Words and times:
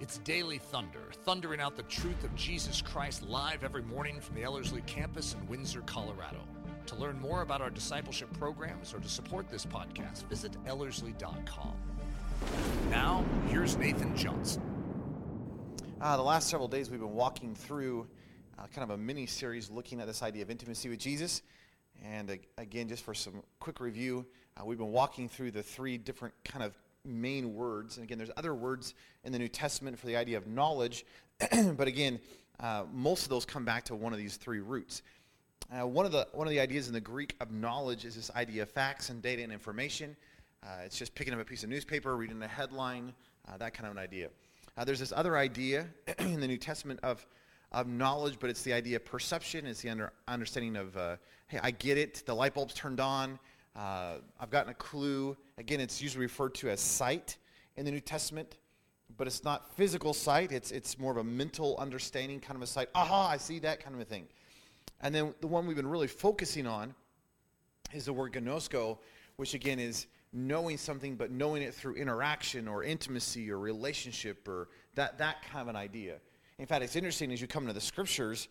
It's 0.00 0.18
Daily 0.18 0.58
Thunder, 0.58 1.12
thundering 1.22 1.60
out 1.60 1.76
the 1.76 1.84
truth 1.84 2.24
of 2.24 2.34
Jesus 2.34 2.82
Christ 2.82 3.22
live 3.22 3.62
every 3.62 3.82
morning 3.82 4.20
from 4.20 4.34
the 4.34 4.42
Ellerslie 4.42 4.82
campus 4.86 5.34
in 5.34 5.46
Windsor, 5.46 5.82
Colorado. 5.82 6.40
To 6.86 6.96
learn 6.96 7.20
more 7.20 7.42
about 7.42 7.60
our 7.60 7.70
discipleship 7.70 8.28
programs 8.36 8.92
or 8.92 8.98
to 8.98 9.08
support 9.08 9.48
this 9.48 9.64
podcast, 9.64 10.24
visit 10.24 10.56
Ellerslie.com. 10.66 11.76
Now, 12.90 13.24
here's 13.48 13.76
Nathan 13.76 14.16
Johnson. 14.16 14.62
Uh, 16.00 16.16
the 16.16 16.24
last 16.24 16.48
several 16.48 16.68
days, 16.68 16.90
we've 16.90 16.98
been 16.98 17.14
walking 17.14 17.54
through 17.54 18.08
uh, 18.58 18.66
kind 18.74 18.90
of 18.90 18.90
a 18.90 18.98
mini 19.00 19.26
series 19.26 19.70
looking 19.70 20.00
at 20.00 20.08
this 20.08 20.24
idea 20.24 20.42
of 20.42 20.50
intimacy 20.50 20.88
with 20.88 20.98
Jesus. 20.98 21.40
And 22.04 22.32
uh, 22.32 22.34
again, 22.58 22.88
just 22.88 23.04
for 23.04 23.14
some 23.14 23.44
quick 23.60 23.78
review, 23.78 24.26
uh, 24.56 24.64
we've 24.64 24.78
been 24.78 24.92
walking 24.92 25.28
through 25.28 25.52
the 25.52 25.62
three 25.62 25.98
different 25.98 26.34
kind 26.44 26.64
of 26.64 26.74
main 27.04 27.54
words. 27.54 27.96
And 27.96 28.04
again, 28.04 28.18
there's 28.18 28.30
other 28.36 28.54
words 28.54 28.94
in 29.24 29.32
the 29.32 29.38
New 29.38 29.48
Testament 29.48 29.98
for 29.98 30.06
the 30.06 30.16
idea 30.16 30.36
of 30.36 30.46
knowledge, 30.46 31.04
but 31.76 31.88
again, 31.88 32.20
uh, 32.60 32.84
most 32.92 33.24
of 33.24 33.28
those 33.28 33.44
come 33.44 33.64
back 33.64 33.84
to 33.84 33.94
one 33.94 34.12
of 34.12 34.18
these 34.18 34.36
three 34.36 34.60
roots. 34.60 35.02
Uh, 35.72 35.86
one, 35.86 36.06
of 36.06 36.12
the, 36.12 36.28
one 36.32 36.46
of 36.46 36.50
the 36.50 36.60
ideas 36.60 36.88
in 36.88 36.94
the 36.94 37.00
Greek 37.00 37.34
of 37.40 37.50
knowledge 37.50 38.04
is 38.04 38.14
this 38.14 38.30
idea 38.36 38.62
of 38.62 38.70
facts 38.70 39.08
and 39.08 39.22
data 39.22 39.42
and 39.42 39.52
information. 39.52 40.16
Uh, 40.62 40.82
it's 40.84 40.98
just 40.98 41.14
picking 41.14 41.34
up 41.34 41.40
a 41.40 41.44
piece 41.44 41.62
of 41.62 41.68
newspaper, 41.68 42.16
reading 42.16 42.42
a 42.42 42.48
headline, 42.48 43.12
uh, 43.48 43.56
that 43.56 43.74
kind 43.74 43.86
of 43.86 43.92
an 43.92 44.02
idea. 44.02 44.28
Uh, 44.76 44.84
there's 44.84 45.00
this 45.00 45.12
other 45.12 45.36
idea 45.36 45.86
in 46.18 46.40
the 46.40 46.48
New 46.48 46.56
Testament 46.56 47.00
of, 47.02 47.26
of 47.72 47.86
knowledge, 47.86 48.36
but 48.38 48.50
it's 48.50 48.62
the 48.62 48.72
idea 48.72 48.96
of 48.96 49.04
perception. 49.04 49.66
It's 49.66 49.82
the 49.82 49.90
under, 49.90 50.12
understanding 50.28 50.76
of, 50.76 50.96
uh, 50.96 51.16
hey, 51.48 51.60
I 51.62 51.70
get 51.70 51.98
it, 51.98 52.24
the 52.26 52.34
light 52.34 52.54
bulb's 52.54 52.74
turned 52.74 53.00
on, 53.00 53.38
uh, 53.76 54.14
I've 54.38 54.50
gotten 54.50 54.70
a 54.70 54.74
clue. 54.74 55.36
Again, 55.58 55.80
it's 55.80 56.00
usually 56.00 56.22
referred 56.22 56.54
to 56.56 56.70
as 56.70 56.80
sight 56.80 57.36
in 57.76 57.84
the 57.84 57.90
New 57.90 58.00
Testament, 58.00 58.56
but 59.16 59.26
it's 59.26 59.44
not 59.44 59.74
physical 59.76 60.14
sight. 60.14 60.52
It's, 60.52 60.70
it's 60.70 60.98
more 60.98 61.10
of 61.10 61.18
a 61.18 61.24
mental 61.24 61.76
understanding 61.78 62.40
kind 62.40 62.56
of 62.56 62.62
a 62.62 62.66
sight. 62.66 62.88
Aha, 62.94 63.28
I 63.30 63.36
see 63.36 63.58
that 63.60 63.82
kind 63.82 63.94
of 63.94 64.00
a 64.00 64.04
thing. 64.04 64.26
And 65.00 65.14
then 65.14 65.34
the 65.40 65.46
one 65.46 65.66
we've 65.66 65.76
been 65.76 65.88
really 65.88 66.06
focusing 66.06 66.66
on 66.66 66.94
is 67.92 68.04
the 68.06 68.12
word 68.12 68.32
gnosko, 68.32 68.98
which 69.36 69.54
again 69.54 69.78
is 69.78 70.06
knowing 70.32 70.76
something, 70.76 71.16
but 71.16 71.30
knowing 71.30 71.62
it 71.62 71.74
through 71.74 71.94
interaction 71.94 72.66
or 72.66 72.82
intimacy 72.82 73.50
or 73.50 73.58
relationship 73.58 74.46
or 74.48 74.68
that, 74.94 75.18
that 75.18 75.42
kind 75.42 75.62
of 75.62 75.68
an 75.68 75.76
idea. 75.76 76.16
In 76.58 76.66
fact, 76.66 76.84
it's 76.84 76.96
interesting 76.96 77.32
as 77.32 77.40
you 77.40 77.46
come 77.46 77.64
into 77.64 77.72
the 77.72 77.80
scriptures, 77.80 78.48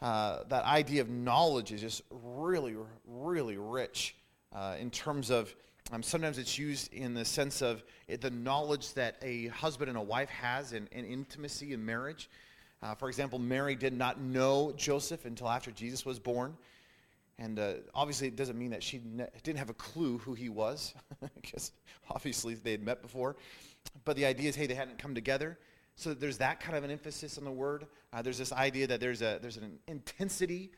uh, 0.00 0.44
that 0.48 0.64
idea 0.64 1.00
of 1.00 1.08
knowledge 1.08 1.72
is 1.72 1.80
just 1.80 2.02
really, 2.10 2.76
really 3.06 3.58
rich 3.58 4.14
uh, 4.54 4.76
in 4.78 4.90
terms 4.90 5.30
of 5.30 5.54
um, 5.92 6.02
sometimes 6.02 6.38
it's 6.38 6.58
used 6.58 6.92
in 6.92 7.14
the 7.14 7.24
sense 7.24 7.62
of 7.62 7.82
it, 8.06 8.20
the 8.20 8.30
knowledge 8.30 8.94
that 8.94 9.16
a 9.22 9.48
husband 9.48 9.88
and 9.88 9.98
a 9.98 10.02
wife 10.02 10.30
has 10.30 10.72
in, 10.72 10.88
in 10.92 11.04
intimacy 11.04 11.72
in 11.72 11.84
marriage. 11.84 12.30
Uh, 12.82 12.94
for 12.94 13.08
example, 13.08 13.38
Mary 13.38 13.74
did 13.74 13.92
not 13.92 14.20
know 14.20 14.72
Joseph 14.76 15.24
until 15.24 15.48
after 15.48 15.70
Jesus 15.70 16.06
was 16.06 16.18
born. 16.18 16.56
And 17.38 17.58
uh, 17.58 17.74
obviously, 17.94 18.28
it 18.28 18.36
doesn't 18.36 18.58
mean 18.58 18.70
that 18.70 18.82
she 18.82 19.00
ne- 19.04 19.26
didn't 19.42 19.58
have 19.58 19.70
a 19.70 19.74
clue 19.74 20.18
who 20.18 20.34
he 20.34 20.48
was, 20.48 20.94
because 21.34 21.72
obviously 22.10 22.54
they 22.54 22.70
had 22.70 22.82
met 22.82 23.02
before. 23.02 23.36
But 24.04 24.16
the 24.16 24.26
idea 24.26 24.48
is, 24.48 24.56
hey, 24.56 24.66
they 24.66 24.74
hadn't 24.74 24.98
come 24.98 25.14
together. 25.14 25.58
So 25.96 26.14
there's 26.14 26.38
that 26.38 26.60
kind 26.60 26.76
of 26.76 26.84
an 26.84 26.90
emphasis 26.90 27.36
on 27.36 27.44
the 27.44 27.50
word. 27.50 27.86
Uh, 28.12 28.22
there's 28.22 28.38
this 28.38 28.52
idea 28.52 28.86
that 28.86 29.00
there's, 29.00 29.22
a, 29.22 29.38
there's 29.40 29.56
an 29.56 29.78
intensity 29.88 30.70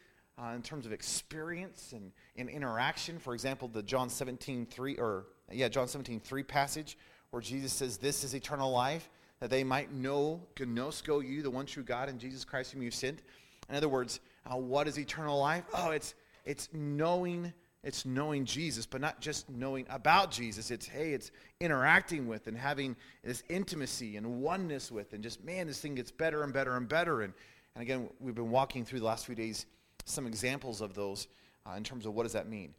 uh, 0.43 0.55
in 0.55 0.63
terms 0.63 0.87
of 0.87 0.93
experience 0.93 1.93
and, 1.93 2.13
and 2.37 2.49
interaction. 2.49 3.19
For 3.19 3.35
example, 3.35 3.69
the 3.69 3.83
John 3.83 4.09
17, 4.09 4.67
3, 4.67 4.97
or 4.97 5.27
yeah, 5.51 5.69
John 5.69 5.89
17, 5.89 6.21
3 6.21 6.43
passage 6.43 6.99
where 7.31 7.43
Jesus 7.43 7.73
says, 7.73 7.97
This 7.99 8.25
is 8.25 8.35
eternal 8.35 8.71
life, 8.71 9.09
that 9.41 9.51
they 9.51 9.65
might 9.65 9.93
know, 9.93 10.41
gnosko 10.57 11.27
you, 11.27 11.43
the 11.43 11.51
one 11.51 11.67
true 11.67 11.83
God, 11.83 12.09
and 12.09 12.19
Jesus 12.19 12.45
Christ 12.45 12.73
whom 12.73 12.83
you 12.83 12.91
sent. 12.91 13.21
In 13.69 13.77
other 13.77 13.89
words, 13.89 14.21
uh, 14.47 14.57
what 14.57 14.89
is 14.89 14.99
eternal 14.99 15.39
life? 15.39 15.65
Oh, 15.75 15.91
it's, 15.91 16.15
it's 16.45 16.69
knowing 16.73 17.53
it's 17.85 18.07
knowing 18.07 18.45
Jesus, 18.45 18.87
but 18.87 19.01
not 19.01 19.21
just 19.21 19.51
knowing 19.51 19.87
about 19.91 20.31
Jesus. 20.31 20.71
It's, 20.71 20.87
hey, 20.87 21.15
it's 21.15 21.33
interacting 21.59 22.29
with 22.29 22.47
and 22.47 22.57
having 22.57 22.95
this 23.25 23.43
intimacy 23.49 24.17
and 24.17 24.41
oneness 24.41 24.93
with, 24.93 25.15
and 25.15 25.21
just, 25.21 25.43
man, 25.43 25.67
this 25.67 25.81
thing 25.81 25.97
gets 25.97 26.13
better 26.13 26.45
and 26.45 26.53
better 26.53 26.77
and 26.77 26.89
better. 26.89 27.23
And, 27.23 27.33
and 27.75 27.83
again, 27.83 28.09
we've 28.21 28.37
been 28.37 28.53
walking 28.53 28.85
through 28.85 29.01
the 29.01 29.07
last 29.07 29.27
few 29.27 29.35
days 29.35 29.67
some 30.05 30.27
examples 30.27 30.81
of 30.81 30.95
those 30.95 31.29
uh, 31.67 31.75
in 31.77 31.85
terms 31.85 32.07
of 32.07 32.15
what 32.15 32.25
does 32.25 32.33
that 32.33 32.49
mean. 32.49 32.75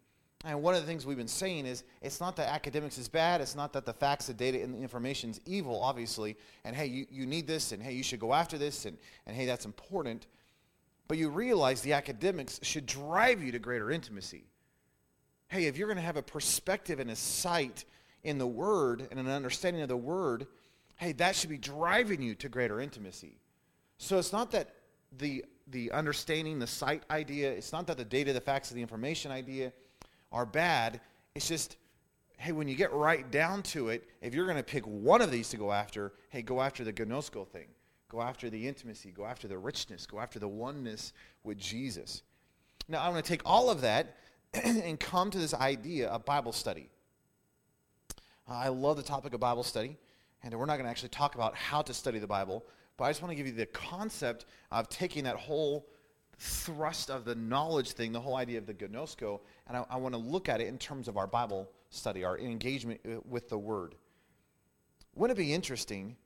And 0.46 0.62
one 0.62 0.76
of 0.76 0.82
the 0.82 0.88
things 0.88 1.06
we've 1.06 1.18
been 1.18 1.28
saying 1.28 1.66
is 1.66 1.86
it's 2.02 2.20
not 2.20 2.36
that 2.36 2.50
academics 2.50 2.98
is 2.98 3.08
bad. 3.08 3.40
It's 3.40 3.56
not 3.56 3.72
that 3.74 3.86
the 3.86 3.94
facts, 3.94 4.28
the 4.28 4.34
data, 4.34 4.62
and 4.62 4.76
the 4.76 4.80
information 4.80 5.30
is 5.30 5.40
evil, 5.46 5.82
obviously. 5.82 6.36
And 6.66 6.76
hey, 6.76 6.88
you, 6.88 7.06
you 7.10 7.26
need 7.26 7.48
this, 7.48 7.72
and 7.72 7.82
hey, 7.82 7.94
you 7.94 8.04
should 8.04 8.20
go 8.20 8.34
after 8.34 8.58
this, 8.58 8.86
and, 8.86 8.98
and 9.26 9.36
hey, 9.38 9.46
that's 9.46 9.66
important. 9.66 10.28
But 11.08 11.18
you 11.18 11.30
realize 11.30 11.82
the 11.82 11.94
academics 11.94 12.60
should 12.62 12.86
drive 12.86 13.42
you 13.42 13.54
to 13.54 13.60
greater 13.60 13.90
intimacy. 13.90 14.44
Hey, 15.48 15.66
if 15.66 15.78
you're 15.78 15.88
going 15.88 15.98
to 15.98 16.04
have 16.04 16.18
a 16.18 16.24
perspective 16.24 17.00
and 17.00 17.12
a 17.12 17.16
sight 17.16 17.86
in 18.24 18.38
the 18.38 18.48
Word 18.48 19.08
and 19.12 19.20
an 19.20 19.30
understanding 19.30 19.82
of 19.82 19.88
the 19.90 19.96
Word, 19.96 20.48
hey, 20.98 21.14
that 21.14 21.38
should 21.38 21.50
be 21.50 21.58
driving 21.58 22.22
you 22.22 22.36
to 22.36 22.50
greater 22.50 22.82
intimacy. 22.82 23.38
So 23.98 24.18
it's 24.18 24.34
not 24.34 24.52
that 24.52 24.76
the 25.18 25.46
the 25.68 25.92
understanding, 25.92 26.60
the 26.60 26.68
sight 26.68 27.04
idea. 27.10 27.52
It's 27.52 27.72
not 27.72 27.88
that 27.88 27.98
the 27.98 28.06
data, 28.06 28.34
the 28.34 28.42
facts, 28.42 28.72
and 28.72 28.78
the 28.78 28.82
information 28.82 29.32
idea 29.32 29.72
are 30.32 30.46
bad. 30.46 31.00
It's 31.36 31.48
just, 31.48 31.78
hey, 32.38 32.52
when 32.52 32.68
you 32.68 32.76
get 32.76 32.92
right 32.92 33.30
down 33.32 33.64
to 33.64 33.90
it, 33.90 34.08
if 34.22 34.34
you're 34.34 34.46
going 34.46 34.58
to 34.58 34.64
pick 34.64 34.86
one 34.86 35.22
of 35.22 35.32
these 35.32 35.50
to 35.50 35.58
go 35.58 35.72
after, 35.72 36.14
hey, 36.30 36.42
go 36.42 36.62
after 36.62 36.84
the 36.84 36.94
gnosko 36.94 37.48
thing. 37.48 37.68
Go 38.10 38.22
after 38.22 38.50
the 38.50 38.68
intimacy. 38.68 39.12
Go 39.12 39.26
after 39.26 39.48
the 39.48 39.58
richness. 39.58 40.06
Go 40.06 40.20
after 40.20 40.38
the 40.38 40.48
oneness 40.48 41.14
with 41.44 41.58
Jesus. 41.58 42.22
Now, 42.88 43.04
I'm 43.04 43.12
going 43.12 43.24
to 43.24 43.28
take 43.28 43.42
all 43.46 43.70
of 43.70 43.82
that 43.82 44.18
and 44.54 45.00
come 45.00 45.32
to 45.32 45.38
this 45.38 45.54
idea 45.54 46.10
of 46.10 46.26
Bible 46.26 46.52
study. 46.52 46.90
I 48.48 48.68
love 48.68 48.98
the 48.98 49.04
topic 49.04 49.34
of 49.34 49.40
Bible 49.40 49.64
study, 49.64 49.98
and 50.44 50.54
we're 50.54 50.66
not 50.66 50.76
going 50.76 50.86
to 50.86 50.92
actually 50.92 51.10
talk 51.10 51.36
about 51.36 51.56
how 51.56 51.82
to 51.82 51.94
study 51.94 52.20
the 52.20 52.28
Bible. 52.28 52.66
But 52.98 53.06
I 53.06 53.10
just 53.10 53.22
want 53.22 53.32
to 53.32 53.36
give 53.36 53.48
you 53.48 53.54
the 53.54 53.66
concept 53.66 54.46
of 54.72 54.90
taking 54.90 55.24
that 55.24 55.36
whole 55.36 55.88
thrust 56.38 57.10
of 57.10 57.26
the 57.26 57.36
knowledge 57.36 57.92
thing, 57.92 58.12
the 58.12 58.20
whole 58.20 58.36
idea 58.36 58.58
of 58.58 58.66
the 58.66 58.74
gnosko, 58.74 59.40
and 59.68 59.78
I, 59.78 59.86
I 59.90 59.98
want 59.98 60.14
to 60.14 60.20
look 60.20 60.50
at 60.50 60.62
it 60.62 60.68
in 60.68 60.78
terms 60.78 61.08
of 61.08 61.18
our 61.18 61.28
Bible 61.28 61.70
study, 61.90 62.24
our 62.24 62.38
engagement 62.38 63.00
uh, 63.06 63.20
with 63.28 63.50
the 63.50 63.58
Word. 63.58 63.96
Wouldn't 65.16 65.38
it 65.38 65.42
be 65.42 65.54
interesting 65.54 66.18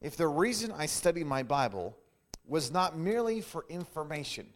if 0.00 0.16
the 0.16 0.28
reason 0.28 0.72
I 0.76 0.86
studied 0.86 1.26
my 1.26 1.42
Bible 1.42 1.96
was 2.46 2.70
not 2.70 2.96
merely 2.96 3.40
for 3.40 3.64
information? 3.68 4.46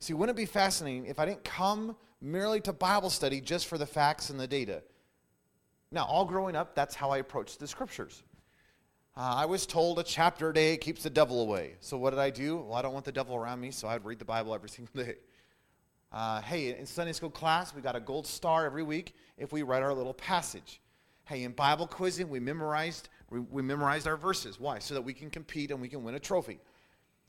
See, 0.00 0.12
wouldn't 0.12 0.36
it 0.36 0.40
be 0.40 0.46
fascinating 0.46 1.06
if 1.06 1.18
I 1.18 1.24
didn't 1.24 1.44
come 1.44 1.96
merely 2.20 2.60
to 2.62 2.72
Bible 2.72 3.10
study 3.10 3.40
just 3.40 3.66
for 3.66 3.78
the 3.78 3.86
facts 3.86 4.30
and 4.30 4.38
the 4.38 4.46
data? 4.46 4.82
Now, 5.90 6.04
all 6.04 6.24
growing 6.24 6.54
up, 6.54 6.74
that's 6.74 6.94
how 6.94 7.10
I 7.10 7.18
approached 7.18 7.58
the 7.58 7.66
scriptures. 7.66 8.22
Uh, 9.18 9.34
I 9.34 9.46
was 9.46 9.66
told 9.66 9.98
a 9.98 10.04
chapter 10.04 10.50
a 10.50 10.54
day 10.54 10.76
keeps 10.76 11.02
the 11.02 11.10
devil 11.10 11.40
away. 11.40 11.74
So 11.80 11.98
what 11.98 12.10
did 12.10 12.20
I 12.20 12.30
do? 12.30 12.58
Well, 12.58 12.74
I 12.74 12.82
don't 12.82 12.92
want 12.92 13.04
the 13.04 13.10
devil 13.10 13.34
around 13.34 13.58
me, 13.58 13.72
so 13.72 13.88
I'd 13.88 14.04
read 14.04 14.20
the 14.20 14.24
Bible 14.24 14.54
every 14.54 14.68
single 14.68 15.02
day. 15.02 15.16
Uh, 16.12 16.40
hey, 16.42 16.78
in 16.78 16.86
Sunday 16.86 17.12
school 17.12 17.28
class, 17.28 17.74
we 17.74 17.82
got 17.82 17.96
a 17.96 18.00
gold 18.00 18.28
star 18.28 18.64
every 18.64 18.84
week 18.84 19.16
if 19.36 19.52
we 19.52 19.64
read 19.64 19.82
our 19.82 19.92
little 19.92 20.14
passage. 20.14 20.80
Hey, 21.24 21.42
in 21.42 21.50
Bible 21.50 21.88
quizzing, 21.88 22.28
we 22.28 22.38
memorized 22.38 23.08
we, 23.28 23.40
we 23.40 23.60
memorized 23.60 24.06
our 24.06 24.16
verses. 24.16 24.60
Why? 24.60 24.78
So 24.78 24.94
that 24.94 25.02
we 25.02 25.14
can 25.14 25.30
compete 25.30 25.72
and 25.72 25.80
we 25.80 25.88
can 25.88 26.04
win 26.04 26.14
a 26.14 26.20
trophy. 26.20 26.60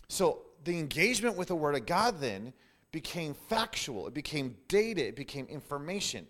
So 0.09 0.43
the 0.65 0.77
engagement 0.77 1.37
with 1.37 1.47
the 1.47 1.55
Word 1.55 1.73
of 1.73 1.87
God 1.87 2.21
then 2.21 2.53
became 2.91 3.33
factual. 3.33 4.07
It 4.07 4.13
became 4.13 4.55
data. 4.67 5.07
It 5.07 5.15
became 5.15 5.47
information. 5.47 6.27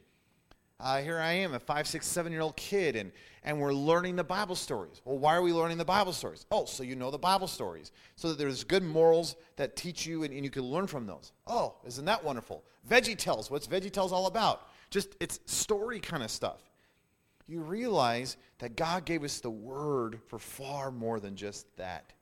Uh, 0.80 1.02
here 1.02 1.20
I 1.20 1.34
am, 1.34 1.54
a 1.54 1.60
five, 1.60 1.88
six, 1.88 2.08
seven 2.08 2.32
year 2.32 2.42
old 2.42 2.56
kid, 2.56 2.96
and, 2.96 3.12
and 3.44 3.60
we're 3.60 3.74
learning 3.74 4.16
the 4.16 4.24
Bible 4.24 4.56
stories. 4.56 5.02
Well, 5.04 5.18
why 5.18 5.36
are 5.36 5.42
we 5.42 5.52
learning 5.52 5.78
the 5.78 5.86
Bible 5.86 6.14
stories? 6.14 6.46
Oh, 6.52 6.64
so 6.66 6.84
you 6.84 6.96
know 6.96 7.12
the 7.12 7.18
Bible 7.18 7.48
stories. 7.48 7.92
So 8.16 8.30
that 8.30 8.38
there's 8.38 8.64
good 8.64 8.84
morals 8.84 9.36
that 9.58 9.76
teach 9.76 10.06
you 10.06 10.24
and, 10.24 10.34
and 10.34 10.44
you 10.44 10.50
can 10.50 10.64
learn 10.64 10.88
from 10.88 11.06
those. 11.06 11.34
Oh, 11.48 11.76
isn't 11.86 12.06
that 12.06 12.24
wonderful? 12.24 12.64
Veggie 12.90 13.18
Tales. 13.18 13.52
What's 13.52 13.68
Veggie 13.68 13.92
Tales 13.92 14.14
all 14.14 14.28
about? 14.28 14.70
Just 14.90 15.18
it's 15.20 15.40
story 15.46 16.00
kind 16.00 16.24
of 16.24 16.32
stuff. 16.32 16.62
You 17.46 17.60
realize 17.60 18.38
that 18.60 18.78
God 18.78 19.06
gave 19.06 19.24
us 19.24 19.40
the 19.42 19.50
word 19.50 20.20
for 20.28 20.40
far 20.40 20.92
more 20.92 21.20
than 21.20 21.36
just 21.36 21.66
that. 21.76 22.14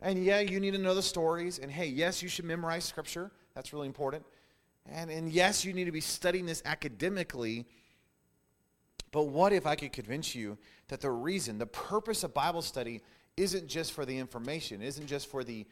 And 0.00 0.24
yeah, 0.24 0.40
you 0.40 0.58
need 0.58 0.72
to 0.72 0.78
know 0.78 0.94
the 0.94 1.02
stories. 1.02 1.58
And 1.58 1.70
hey, 1.70 1.86
yes, 1.86 2.20
you 2.22 2.28
should 2.28 2.46
memorize 2.46 2.84
scripture. 2.84 3.30
That's 3.54 3.72
really 3.72 3.86
important. 3.86 4.24
And, 4.92 5.10
and 5.10 5.30
yes, 5.30 5.64
you 5.64 5.72
need 5.72 5.84
to 5.84 5.92
be 5.92 6.00
studying 6.00 6.46
this 6.46 6.62
academically, 6.64 7.66
but 9.12 9.24
what 9.24 9.52
if 9.52 9.66
I 9.66 9.74
could 9.74 9.92
convince 9.92 10.34
you 10.34 10.58
that 10.88 11.00
the 11.00 11.10
reason, 11.10 11.58
the 11.58 11.66
purpose 11.66 12.24
of 12.24 12.34
Bible 12.34 12.62
study 12.62 13.02
isn't 13.36 13.68
just 13.68 13.92
for 13.92 14.04
the 14.04 14.16
information, 14.16 14.82
isn't 14.82 15.06
just 15.06 15.28
for 15.28 15.44
the 15.44 15.66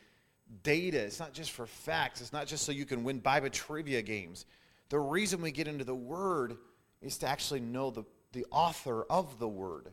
data, 0.63 0.99
it's 0.99 1.19
not 1.19 1.33
just 1.33 1.53
for 1.53 1.67
facts, 1.67 2.21
it's 2.21 2.33
not 2.33 2.47
just 2.47 2.65
so 2.65 2.73
you 2.73 2.85
can 2.85 3.05
win 3.05 3.19
Bible 3.19 3.51
trivia 3.51 4.03
games. 4.03 4.47
The 4.89 4.99
reason 4.99 5.41
we 5.41 5.51
get 5.51 5.67
into 5.67 5.85
the 5.85 5.95
Word 5.95 6.57
is 7.01 7.19
to 7.19 7.27
actually 7.27 7.61
know 7.61 7.91
the, 7.91 8.05
the 8.33 8.47
author 8.51 9.05
of 9.11 9.39
the 9.39 9.49
Word. 9.49 9.93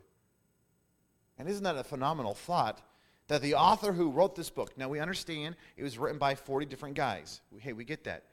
And 1.38 1.48
isn't 1.48 1.64
that 1.64 1.76
a 1.76 1.84
phenomenal 1.84 2.34
thought? 2.34 2.80
That 3.26 3.42
the 3.42 3.54
author 3.54 3.92
who 3.92 4.10
wrote 4.10 4.36
this 4.36 4.50
book, 4.50 4.76
now 4.76 4.88
we 4.88 5.00
understand 5.00 5.56
it 5.76 5.82
was 5.82 5.98
written 5.98 6.18
by 6.18 6.34
40 6.34 6.66
different 6.66 6.94
guys. 6.94 7.40
Hey, 7.58 7.72
we 7.72 7.84
get 7.84 8.04
that. 8.04 8.24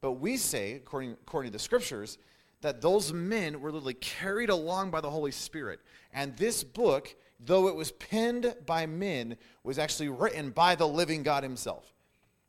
But 0.00 0.12
we 0.12 0.36
say, 0.36 0.74
according, 0.74 1.12
according 1.12 1.50
to 1.50 1.52
the 1.52 1.62
scriptures, 1.62 2.18
that 2.62 2.80
those 2.80 3.12
men 3.12 3.60
were 3.60 3.72
literally 3.72 3.94
carried 3.94 4.50
along 4.50 4.90
by 4.90 5.00
the 5.00 5.10
Holy 5.10 5.30
Spirit. 5.30 5.80
And 6.12 6.36
this 6.36 6.62
book, 6.62 7.14
though 7.38 7.68
it 7.68 7.74
was 7.74 7.92
penned 7.92 8.54
by 8.66 8.86
men, 8.86 9.36
was 9.64 9.78
actually 9.78 10.08
written 10.08 10.50
by 10.50 10.74
the 10.74 10.86
living 10.86 11.22
God 11.22 11.42
himself. 11.42 11.94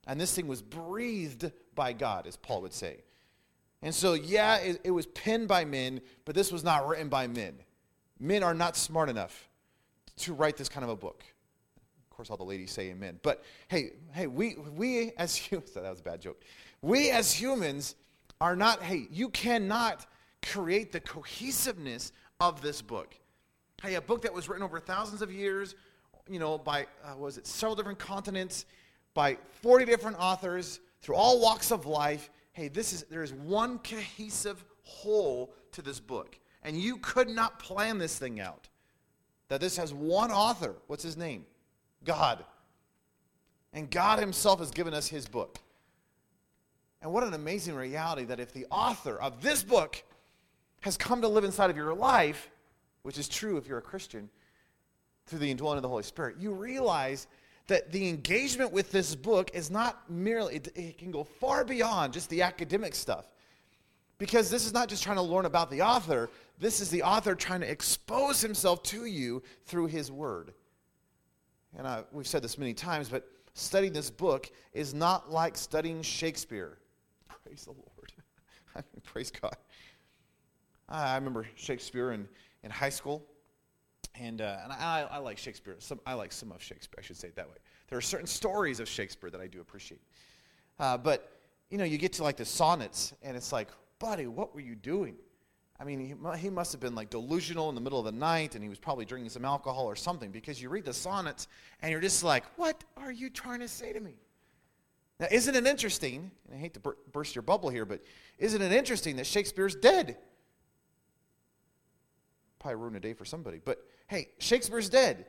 And 0.07 0.19
this 0.19 0.33
thing 0.33 0.47
was 0.47 0.61
breathed 0.61 1.51
by 1.75 1.93
God, 1.93 2.27
as 2.27 2.35
Paul 2.35 2.61
would 2.63 2.73
say. 2.73 3.03
And 3.81 3.93
so, 3.93 4.13
yeah, 4.13 4.57
it, 4.57 4.81
it 4.83 4.91
was 4.91 5.07
penned 5.07 5.47
by 5.47 5.65
men, 5.65 6.01
but 6.25 6.35
this 6.35 6.51
was 6.51 6.63
not 6.63 6.87
written 6.87 7.09
by 7.09 7.27
men. 7.27 7.55
Men 8.19 8.43
are 8.43 8.53
not 8.53 8.75
smart 8.75 9.09
enough 9.09 9.49
to 10.17 10.33
write 10.33 10.57
this 10.57 10.69
kind 10.69 10.83
of 10.83 10.89
a 10.89 10.95
book. 10.95 11.23
Of 12.09 12.15
course, 12.15 12.29
all 12.29 12.37
the 12.37 12.43
ladies 12.43 12.71
say 12.71 12.89
amen. 12.89 13.19
But 13.23 13.43
hey, 13.67 13.93
hey, 14.11 14.27
we, 14.27 14.55
we 14.75 15.11
as 15.17 15.35
humans, 15.35 15.71
that 15.75 15.89
was 15.89 16.01
a 16.01 16.03
bad 16.03 16.21
joke. 16.21 16.43
We 16.81 17.11
as 17.11 17.31
humans 17.31 17.95
are 18.39 18.55
not, 18.55 18.81
hey, 18.81 19.07
you 19.11 19.29
cannot 19.29 20.05
create 20.41 20.91
the 20.91 20.99
cohesiveness 20.99 22.11
of 22.39 22.61
this 22.61 22.81
book. 22.81 23.15
Hey, 23.81 23.95
a 23.95 24.01
book 24.01 24.21
that 24.23 24.33
was 24.33 24.49
written 24.49 24.63
over 24.63 24.79
thousands 24.79 25.21
of 25.21 25.31
years, 25.31 25.75
you 26.27 26.39
know, 26.39 26.57
by, 26.57 26.87
uh, 27.03 27.15
was 27.17 27.37
it 27.37 27.45
several 27.45 27.75
different 27.75 27.99
continents, 27.99 28.65
by 29.13 29.37
40 29.61 29.85
different 29.85 30.17
authors, 30.19 30.79
through 31.01 31.15
all 31.15 31.41
walks 31.41 31.71
of 31.71 31.85
life. 31.85 32.29
Hey, 32.53 32.67
this 32.67 32.93
is, 32.93 33.03
there 33.03 33.23
is 33.23 33.33
one 33.33 33.79
cohesive 33.79 34.63
whole 34.83 35.53
to 35.71 35.81
this 35.81 35.99
book. 35.99 36.37
And 36.63 36.77
you 36.77 36.97
could 36.97 37.29
not 37.29 37.59
plan 37.59 37.97
this 37.97 38.17
thing 38.17 38.39
out. 38.39 38.69
That 39.49 39.61
this 39.61 39.77
has 39.77 39.93
one 39.93 40.31
author. 40.31 40.75
What's 40.87 41.03
his 41.03 41.17
name? 41.17 41.45
God. 42.03 42.43
And 43.73 43.89
God 43.89 44.19
Himself 44.19 44.59
has 44.59 44.71
given 44.71 44.93
us 44.93 45.07
His 45.07 45.27
book. 45.27 45.59
And 47.01 47.11
what 47.11 47.23
an 47.23 47.33
amazing 47.33 47.75
reality 47.75 48.25
that 48.25 48.39
if 48.39 48.53
the 48.53 48.67
author 48.69 49.17
of 49.17 49.41
this 49.41 49.63
book 49.63 50.01
has 50.81 50.97
come 50.97 51.21
to 51.21 51.27
live 51.27 51.43
inside 51.43 51.69
of 51.69 51.77
your 51.77 51.93
life, 51.93 52.49
which 53.03 53.17
is 53.17 53.27
true 53.27 53.57
if 53.57 53.67
you're 53.67 53.79
a 53.79 53.83
Christian, 53.83 54.29
through 55.25 55.39
the 55.39 55.49
indwelling 55.49 55.77
of 55.77 55.83
the 55.83 55.89
Holy 55.89 56.03
Spirit, 56.03 56.35
you 56.39 56.51
realize 56.51 57.27
that 57.67 57.91
the 57.91 58.09
engagement 58.09 58.71
with 58.71 58.91
this 58.91 59.15
book 59.15 59.51
is 59.53 59.71
not 59.71 60.09
merely, 60.09 60.55
it, 60.55 60.67
it, 60.75 60.97
can 60.97 61.11
go 61.11 61.23
far 61.23 61.63
beyond 61.63 62.13
just 62.13 62.29
the 62.29 62.41
academic 62.41 62.93
stuff. 62.93 63.25
Because 64.17 64.49
this 64.49 64.65
is 64.65 64.73
not 64.73 64.89
just 64.89 65.03
trying 65.03 65.15
to 65.15 65.21
learn 65.23 65.45
about 65.45 65.71
the 65.71 65.81
author, 65.81 66.29
this 66.59 66.81
is 66.81 66.89
the 66.89 67.03
author 67.03 67.33
trying 67.33 67.61
to 67.61 67.71
expose 67.71 68.41
himself 68.41 68.83
to 68.83 69.05
you 69.05 69.41
through 69.65 69.87
his 69.87 70.11
word. 70.11 70.53
And 71.77 71.87
I, 71.87 72.03
we've 72.11 72.27
said 72.27 72.43
this 72.43 72.57
many 72.57 72.73
times, 72.73 73.09
but 73.09 73.27
studying 73.53 73.93
this 73.93 74.11
book 74.11 74.51
is 74.73 74.93
not 74.93 75.31
like 75.31 75.57
studying 75.57 76.01
Shakespeare. 76.01 76.77
Praise 77.51 77.65
the 77.65 77.71
Lord. 77.71 78.85
Praise 79.03 79.29
God. 79.29 79.57
I 80.87 81.15
remember 81.15 81.45
Shakespeare 81.55 82.13
in, 82.13 82.25
in 82.63 82.71
high 82.71 82.87
school. 82.87 83.25
And, 84.15 84.39
uh, 84.39 84.59
and 84.63 84.71
I, 84.71 85.05
I, 85.11 85.17
like 85.17 85.37
Shakespeare. 85.37 85.75
Some, 85.79 85.99
I 86.05 86.13
like 86.13 86.31
some 86.31 86.53
of 86.53 86.63
Shakespeare, 86.63 86.99
I 86.99 87.01
should 87.01 87.17
say 87.17 87.27
it 87.27 87.35
that 87.35 87.49
way. 87.49 87.57
There 87.89 87.97
are 87.97 88.01
certain 88.01 88.25
stories 88.25 88.79
of 88.79 88.87
Shakespeare 88.87 89.29
that 89.29 89.41
I 89.41 89.47
do 89.47 89.59
appreciate. 89.59 89.99
Uh, 90.79 90.97
but, 90.97 91.29
you 91.69 91.77
know, 91.77 91.83
you 91.83 91.97
get 91.97 92.13
to 92.13 92.23
like 92.23 92.37
the 92.37 92.45
sonnets, 92.45 93.13
and 93.21 93.35
it's 93.35 93.51
like, 93.51 93.67
buddy, 93.99 94.27
what 94.27 94.55
were 94.55 94.61
you 94.61 94.75
doing? 94.75 95.15
I 95.77 95.83
mean, 95.83 95.99
he, 95.99 96.39
he 96.39 96.49
must 96.49 96.71
have 96.71 96.79
been 96.79 96.95
like 96.95 97.09
delusional 97.09 97.67
in 97.67 97.75
the 97.75 97.81
middle 97.81 97.99
of 97.99 98.05
the 98.05 98.13
night, 98.13 98.55
and 98.55 98.63
he 98.63 98.69
was 98.69 98.79
probably 98.79 99.03
drinking 99.03 99.31
some 99.31 99.43
alcohol 99.43 99.87
or 99.87 99.97
something 99.97 100.31
because 100.31 100.61
you 100.61 100.69
read 100.69 100.85
the 100.85 100.93
sonnets, 100.93 101.49
and 101.81 101.91
you're 101.91 101.99
just 101.99 102.23
like, 102.23 102.45
what 102.55 102.81
are 102.95 103.11
you 103.11 103.29
trying 103.29 103.59
to 103.59 103.67
say 103.67 103.91
to 103.91 103.99
me? 103.99 104.13
Now, 105.21 105.27
isn't 105.29 105.55
it 105.55 105.67
interesting? 105.67 106.31
And 106.47 106.55
I 106.55 106.59
hate 106.59 106.73
to 106.73 106.95
burst 107.11 107.35
your 107.35 107.43
bubble 107.43 107.69
here, 107.69 107.85
but 107.85 108.01
isn't 108.39 108.59
it 108.59 108.71
interesting 108.71 109.17
that 109.17 109.27
Shakespeare's 109.27 109.75
dead? 109.75 110.17
Probably 112.59 112.75
ruin 112.75 112.95
a 112.95 112.99
day 112.99 113.13
for 113.13 113.23
somebody. 113.23 113.61
But 113.63 113.85
hey, 114.07 114.29
Shakespeare's 114.39 114.89
dead. 114.89 115.27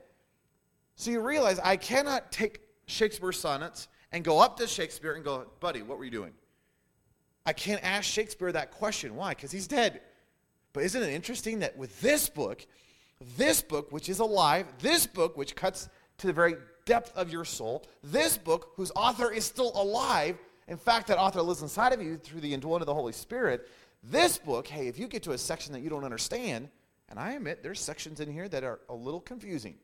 So 0.95 1.11
you 1.11 1.21
realize 1.21 1.59
I 1.59 1.77
cannot 1.77 2.31
take 2.31 2.61
Shakespeare's 2.87 3.39
sonnets 3.39 3.87
and 4.11 4.23
go 4.23 4.39
up 4.39 4.57
to 4.57 4.67
Shakespeare 4.67 5.13
and 5.13 5.23
go, 5.23 5.45
buddy, 5.59 5.83
what 5.83 5.99
were 5.99 6.05
you 6.05 6.11
doing? 6.11 6.33
I 7.45 7.53
can't 7.53 7.83
ask 7.83 8.05
Shakespeare 8.05 8.51
that 8.51 8.71
question. 8.71 9.15
Why? 9.15 9.29
Because 9.29 9.51
he's 9.51 9.67
dead. 9.67 10.01
But 10.73 10.85
isn't 10.85 11.03
it 11.03 11.09
interesting 11.09 11.59
that 11.59 11.77
with 11.77 12.01
this 12.01 12.29
book, 12.29 12.65
this 13.37 13.61
book, 13.61 13.91
which 13.91 14.09
is 14.09 14.17
alive, 14.17 14.65
this 14.79 15.05
book, 15.05 15.37
which 15.37 15.55
cuts 15.55 15.87
to 16.17 16.27
the 16.27 16.33
very 16.33 16.55
depth 16.85 17.15
of 17.15 17.31
your 17.31 17.45
soul, 17.45 17.85
this 18.03 18.37
book, 18.37 18.73
whose 18.75 18.91
author 18.95 19.31
is 19.31 19.45
still 19.45 19.71
alive, 19.75 20.37
in 20.67 20.77
fact, 20.77 21.07
that 21.07 21.17
author 21.17 21.41
lives 21.41 21.61
inside 21.61 21.93
of 21.93 22.01
you 22.01 22.17
through 22.17 22.41
the 22.41 22.53
indwelling 22.53 22.81
of 22.81 22.87
the 22.87 22.93
Holy 22.93 23.13
Spirit, 23.13 23.69
this 24.03 24.37
book, 24.37 24.67
hey, 24.67 24.87
if 24.87 24.99
you 24.99 25.07
get 25.07 25.23
to 25.23 25.31
a 25.31 25.37
section 25.37 25.73
that 25.73 25.81
you 25.81 25.89
don't 25.89 26.03
understand, 26.03 26.69
and 27.09 27.19
I 27.19 27.33
admit 27.33 27.63
there's 27.63 27.79
sections 27.79 28.19
in 28.19 28.31
here 28.31 28.49
that 28.49 28.63
are 28.63 28.79
a 28.89 28.95
little 28.95 29.21
confusing. 29.21 29.75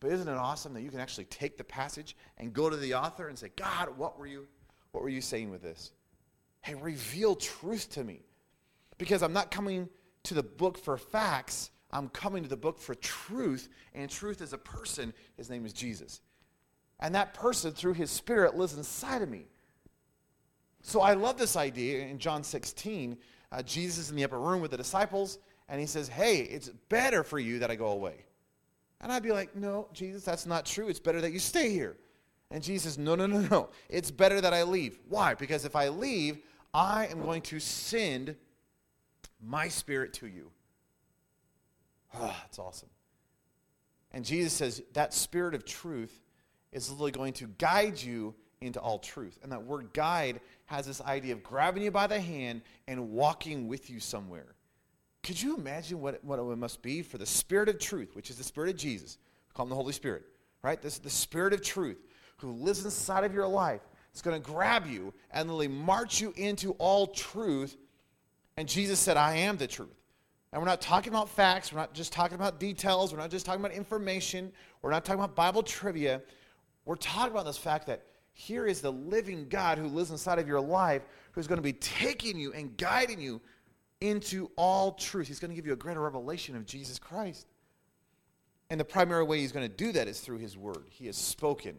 But 0.00 0.12
isn't 0.12 0.28
it 0.28 0.36
awesome 0.36 0.74
that 0.74 0.82
you 0.82 0.90
can 0.90 1.00
actually 1.00 1.24
take 1.26 1.56
the 1.56 1.64
passage 1.64 2.16
and 2.38 2.52
go 2.52 2.68
to 2.68 2.76
the 2.76 2.94
author 2.94 3.28
and 3.28 3.38
say, 3.38 3.50
God, 3.56 3.96
what 3.96 4.18
were 4.18 4.26
you, 4.26 4.46
what 4.92 5.02
were 5.02 5.08
you 5.08 5.20
saying 5.20 5.50
with 5.50 5.62
this? 5.62 5.92
Hey, 6.60 6.74
reveal 6.74 7.36
truth 7.36 7.90
to 7.92 8.04
me. 8.04 8.20
Because 8.98 9.22
I'm 9.22 9.32
not 9.32 9.50
coming 9.50 9.88
to 10.24 10.34
the 10.34 10.42
book 10.42 10.78
for 10.78 10.96
facts, 10.96 11.70
I'm 11.94 12.08
coming 12.08 12.42
to 12.42 12.48
the 12.48 12.56
book 12.56 12.80
for 12.80 12.96
truth, 12.96 13.68
and 13.94 14.10
truth 14.10 14.42
is 14.42 14.52
a 14.52 14.58
person. 14.58 15.14
His 15.36 15.48
name 15.48 15.64
is 15.64 15.72
Jesus. 15.72 16.20
And 16.98 17.14
that 17.14 17.34
person, 17.34 17.70
through 17.70 17.94
his 17.94 18.10
spirit, 18.10 18.56
lives 18.56 18.76
inside 18.76 19.22
of 19.22 19.30
me. 19.30 19.46
So 20.82 21.00
I 21.00 21.14
love 21.14 21.38
this 21.38 21.54
idea 21.54 22.04
in 22.06 22.18
John 22.18 22.42
16. 22.42 23.16
Uh, 23.52 23.62
Jesus 23.62 23.98
is 23.98 24.10
in 24.10 24.16
the 24.16 24.24
upper 24.24 24.40
room 24.40 24.60
with 24.60 24.72
the 24.72 24.76
disciples, 24.76 25.38
and 25.68 25.80
he 25.80 25.86
says, 25.86 26.08
Hey, 26.08 26.38
it's 26.38 26.68
better 26.88 27.22
for 27.22 27.38
you 27.38 27.60
that 27.60 27.70
I 27.70 27.76
go 27.76 27.86
away. 27.86 28.24
And 29.00 29.12
I'd 29.12 29.22
be 29.22 29.32
like, 29.32 29.54
No, 29.54 29.86
Jesus, 29.92 30.24
that's 30.24 30.46
not 30.46 30.66
true. 30.66 30.88
It's 30.88 30.98
better 30.98 31.20
that 31.20 31.32
you 31.32 31.38
stay 31.38 31.70
here. 31.70 31.96
And 32.50 32.60
Jesus 32.60 32.94
says, 32.94 32.98
No, 32.98 33.14
no, 33.14 33.26
no, 33.26 33.40
no. 33.50 33.68
It's 33.88 34.10
better 34.10 34.40
that 34.40 34.52
I 34.52 34.64
leave. 34.64 34.98
Why? 35.08 35.34
Because 35.34 35.64
if 35.64 35.76
I 35.76 35.90
leave, 35.90 36.38
I 36.74 37.06
am 37.06 37.22
going 37.22 37.42
to 37.42 37.60
send 37.60 38.34
my 39.40 39.68
spirit 39.68 40.12
to 40.14 40.26
you. 40.26 40.50
Oh, 42.16 42.36
that's 42.42 42.58
awesome. 42.58 42.90
And 44.12 44.24
Jesus 44.24 44.52
says 44.52 44.82
that 44.92 45.12
spirit 45.12 45.54
of 45.54 45.64
truth 45.64 46.20
is 46.72 46.90
literally 46.90 47.12
going 47.12 47.32
to 47.34 47.46
guide 47.58 48.00
you 48.00 48.34
into 48.60 48.80
all 48.80 48.98
truth. 48.98 49.38
And 49.42 49.52
that 49.52 49.64
word 49.64 49.92
guide 49.92 50.40
has 50.66 50.86
this 50.86 51.00
idea 51.00 51.32
of 51.32 51.42
grabbing 51.42 51.82
you 51.82 51.90
by 51.90 52.06
the 52.06 52.20
hand 52.20 52.62
and 52.86 53.10
walking 53.10 53.68
with 53.68 53.90
you 53.90 54.00
somewhere. 54.00 54.54
Could 55.22 55.40
you 55.40 55.56
imagine 55.56 56.00
what, 56.00 56.22
what 56.24 56.38
it 56.38 56.56
must 56.56 56.82
be 56.82 57.02
for 57.02 57.18
the 57.18 57.26
Spirit 57.26 57.68
of 57.68 57.78
truth, 57.78 58.14
which 58.14 58.30
is 58.30 58.36
the 58.36 58.44
Spirit 58.44 58.70
of 58.70 58.76
Jesus? 58.76 59.18
We 59.48 59.54
call 59.54 59.64
him 59.64 59.70
the 59.70 59.76
Holy 59.76 59.92
Spirit, 59.92 60.24
right? 60.62 60.80
This 60.80 60.94
is 60.94 61.00
the 61.00 61.10
Spirit 61.10 61.52
of 61.52 61.62
truth 61.62 61.98
who 62.36 62.52
lives 62.52 62.84
inside 62.84 63.24
of 63.24 63.32
your 63.32 63.46
life. 63.46 63.80
It's 64.12 64.22
going 64.22 64.40
to 64.40 64.50
grab 64.50 64.86
you 64.86 65.12
and 65.30 65.48
literally 65.48 65.68
march 65.68 66.20
you 66.20 66.32
into 66.36 66.72
all 66.72 67.08
truth. 67.08 67.76
And 68.56 68.68
Jesus 68.68 68.98
said, 69.00 69.16
I 69.16 69.36
am 69.36 69.56
the 69.56 69.66
truth. 69.66 70.03
And 70.54 70.62
we're 70.62 70.68
not 70.68 70.80
talking 70.80 71.12
about 71.12 71.28
facts. 71.28 71.72
We're 71.72 71.80
not 71.80 71.94
just 71.94 72.12
talking 72.12 72.36
about 72.36 72.60
details. 72.60 73.12
We're 73.12 73.18
not 73.18 73.32
just 73.32 73.44
talking 73.44 73.60
about 73.60 73.76
information. 73.76 74.52
We're 74.82 74.92
not 74.92 75.04
talking 75.04 75.18
about 75.18 75.34
Bible 75.34 75.64
trivia. 75.64 76.22
We're 76.84 76.94
talking 76.94 77.32
about 77.32 77.44
this 77.44 77.58
fact 77.58 77.88
that 77.88 78.04
here 78.34 78.64
is 78.64 78.80
the 78.80 78.92
living 78.92 79.48
God 79.48 79.78
who 79.78 79.88
lives 79.88 80.12
inside 80.12 80.38
of 80.38 80.46
your 80.46 80.60
life 80.60 81.02
who's 81.32 81.48
going 81.48 81.58
to 81.58 81.62
be 81.62 81.72
taking 81.72 82.38
you 82.38 82.52
and 82.52 82.76
guiding 82.76 83.20
you 83.20 83.40
into 84.00 84.48
all 84.54 84.92
truth. 84.92 85.26
He's 85.26 85.40
going 85.40 85.50
to 85.50 85.56
give 85.56 85.66
you 85.66 85.72
a 85.72 85.76
greater 85.76 86.00
revelation 86.00 86.54
of 86.54 86.66
Jesus 86.66 87.00
Christ. 87.00 87.48
And 88.70 88.78
the 88.78 88.84
primary 88.84 89.24
way 89.24 89.40
he's 89.40 89.50
going 89.50 89.68
to 89.68 89.76
do 89.76 89.90
that 89.90 90.06
is 90.06 90.20
through 90.20 90.38
his 90.38 90.56
word. 90.56 90.84
He 90.88 91.06
has 91.06 91.16
spoken. 91.16 91.76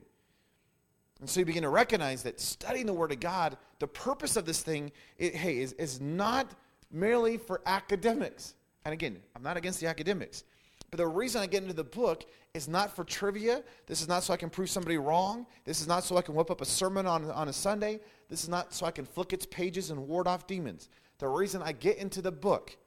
And 1.22 1.30
so 1.30 1.40
you 1.40 1.46
begin 1.46 1.64
to 1.64 1.70
recognize 1.70 2.24
that 2.24 2.42
studying 2.42 2.88
the 2.88 2.94
word 2.94 3.14
of 3.14 3.22
God, 3.22 3.56
the 3.80 3.88
purpose 3.88 4.36
of 4.36 4.46
this 4.46 4.62
thing, 4.62 4.92
it, 5.18 5.34
hey, 5.34 5.60
is, 5.60 5.72
is 5.74 6.02
not 6.02 6.52
merely 6.92 7.38
for 7.38 7.62
academics. 7.66 8.54
And 8.86 8.94
again, 8.94 9.18
I'm 9.36 9.44
not 9.44 9.58
against 9.58 9.82
the 9.82 9.88
academics. 9.88 10.44
But 10.92 10.98
the 10.98 11.08
reason 11.08 11.42
I 11.42 11.48
get 11.48 11.64
into 11.64 11.76
the 11.76 11.84
book 11.84 12.26
is 12.54 12.68
not 12.68 12.96
for 12.96 13.04
trivia. 13.04 13.64
This 13.88 14.02
is 14.02 14.08
not 14.08 14.24
so 14.24 14.34
I 14.34 14.38
can 14.38 14.50
prove 14.50 14.70
somebody 14.70 14.98
wrong. 14.98 15.48
This 15.66 15.82
is 15.82 15.88
not 15.88 16.04
so 16.04 16.16
I 16.18 16.22
can 16.22 16.36
whip 16.36 16.52
up 16.52 16.62
a 16.62 16.66
sermon 16.66 17.08
on, 17.08 17.30
on 17.32 17.50
a 17.50 17.54
Sunday. 17.54 18.00
This 18.30 18.44
is 18.44 18.50
not 18.50 18.74
so 18.74 18.86
I 18.86 18.92
can 18.92 19.06
flick 19.06 19.34
its 19.34 19.46
pages 19.48 19.90
and 19.90 20.08
ward 20.08 20.28
off 20.28 20.48
demons. 20.48 20.90
The 21.18 21.28
reason 21.28 21.62
I 21.64 21.72
get 21.72 21.98
into 21.98 22.22
the 22.22 22.32
book 22.32 22.78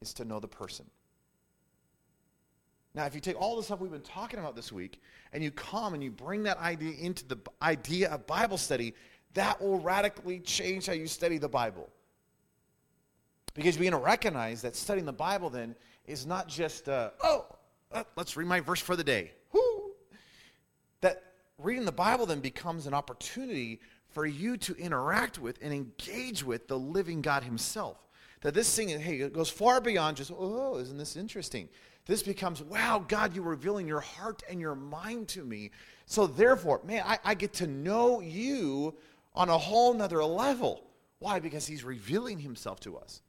is 0.00 0.12
to 0.14 0.24
know 0.24 0.38
the 0.38 0.48
person. 0.48 0.86
Now, 2.94 3.06
if 3.06 3.14
you 3.14 3.20
take 3.20 3.40
all 3.40 3.56
the 3.56 3.62
stuff 3.62 3.80
we've 3.80 3.90
been 3.90 4.02
talking 4.02 4.38
about 4.38 4.54
this 4.54 4.70
week 4.70 5.00
and 5.32 5.42
you 5.42 5.50
come 5.50 5.94
and 5.94 6.02
you 6.04 6.10
bring 6.10 6.42
that 6.42 6.58
idea 6.58 6.94
into 7.00 7.26
the 7.26 7.38
idea 7.62 8.10
of 8.10 8.26
Bible 8.26 8.58
study, 8.58 8.94
that 9.32 9.60
will 9.62 9.80
radically 9.80 10.40
change 10.40 10.86
how 10.86 10.92
you 10.92 11.06
study 11.06 11.38
the 11.38 11.48
Bible. 11.48 11.88
Because 13.54 13.74
you 13.76 13.80
begin 13.80 13.92
to 13.92 13.98
recognize 13.98 14.62
that 14.62 14.76
studying 14.76 15.06
the 15.06 15.12
Bible 15.12 15.50
then 15.50 15.74
is 16.06 16.26
not 16.26 16.48
just, 16.48 16.88
uh, 16.88 17.10
oh, 17.22 17.46
uh, 17.92 18.04
let's 18.16 18.36
read 18.36 18.46
my 18.46 18.60
verse 18.60 18.80
for 18.80 18.96
the 18.96 19.04
day. 19.04 19.32
Woo! 19.52 19.92
That 21.00 21.22
reading 21.58 21.84
the 21.84 21.92
Bible 21.92 22.26
then 22.26 22.40
becomes 22.40 22.86
an 22.86 22.94
opportunity 22.94 23.80
for 24.08 24.26
you 24.26 24.56
to 24.58 24.74
interact 24.76 25.38
with 25.38 25.58
and 25.62 25.72
engage 25.72 26.44
with 26.44 26.68
the 26.68 26.78
living 26.78 27.22
God 27.22 27.42
Himself. 27.42 27.98
That 28.40 28.54
this 28.54 28.74
thing, 28.74 28.88
hey, 28.88 29.28
goes 29.28 29.50
far 29.50 29.80
beyond 29.80 30.16
just, 30.16 30.32
oh, 30.36 30.78
isn't 30.78 30.98
this 30.98 31.16
interesting? 31.16 31.68
This 32.06 32.22
becomes, 32.22 32.62
wow, 32.62 33.04
God, 33.06 33.34
you're 33.34 33.44
revealing 33.44 33.86
your 33.86 34.00
heart 34.00 34.42
and 34.50 34.60
your 34.60 34.74
mind 34.74 35.28
to 35.28 35.44
me. 35.44 35.70
So 36.06 36.26
therefore, 36.26 36.80
man, 36.84 37.04
I, 37.06 37.18
I 37.24 37.34
get 37.34 37.52
to 37.54 37.66
know 37.66 38.20
you 38.20 38.94
on 39.34 39.48
a 39.48 39.56
whole 39.56 39.94
nother 39.94 40.24
level. 40.24 40.82
Why? 41.20 41.38
Because 41.38 41.66
He's 41.66 41.84
revealing 41.84 42.38
Himself 42.38 42.80
to 42.80 42.96
us. 42.96 43.22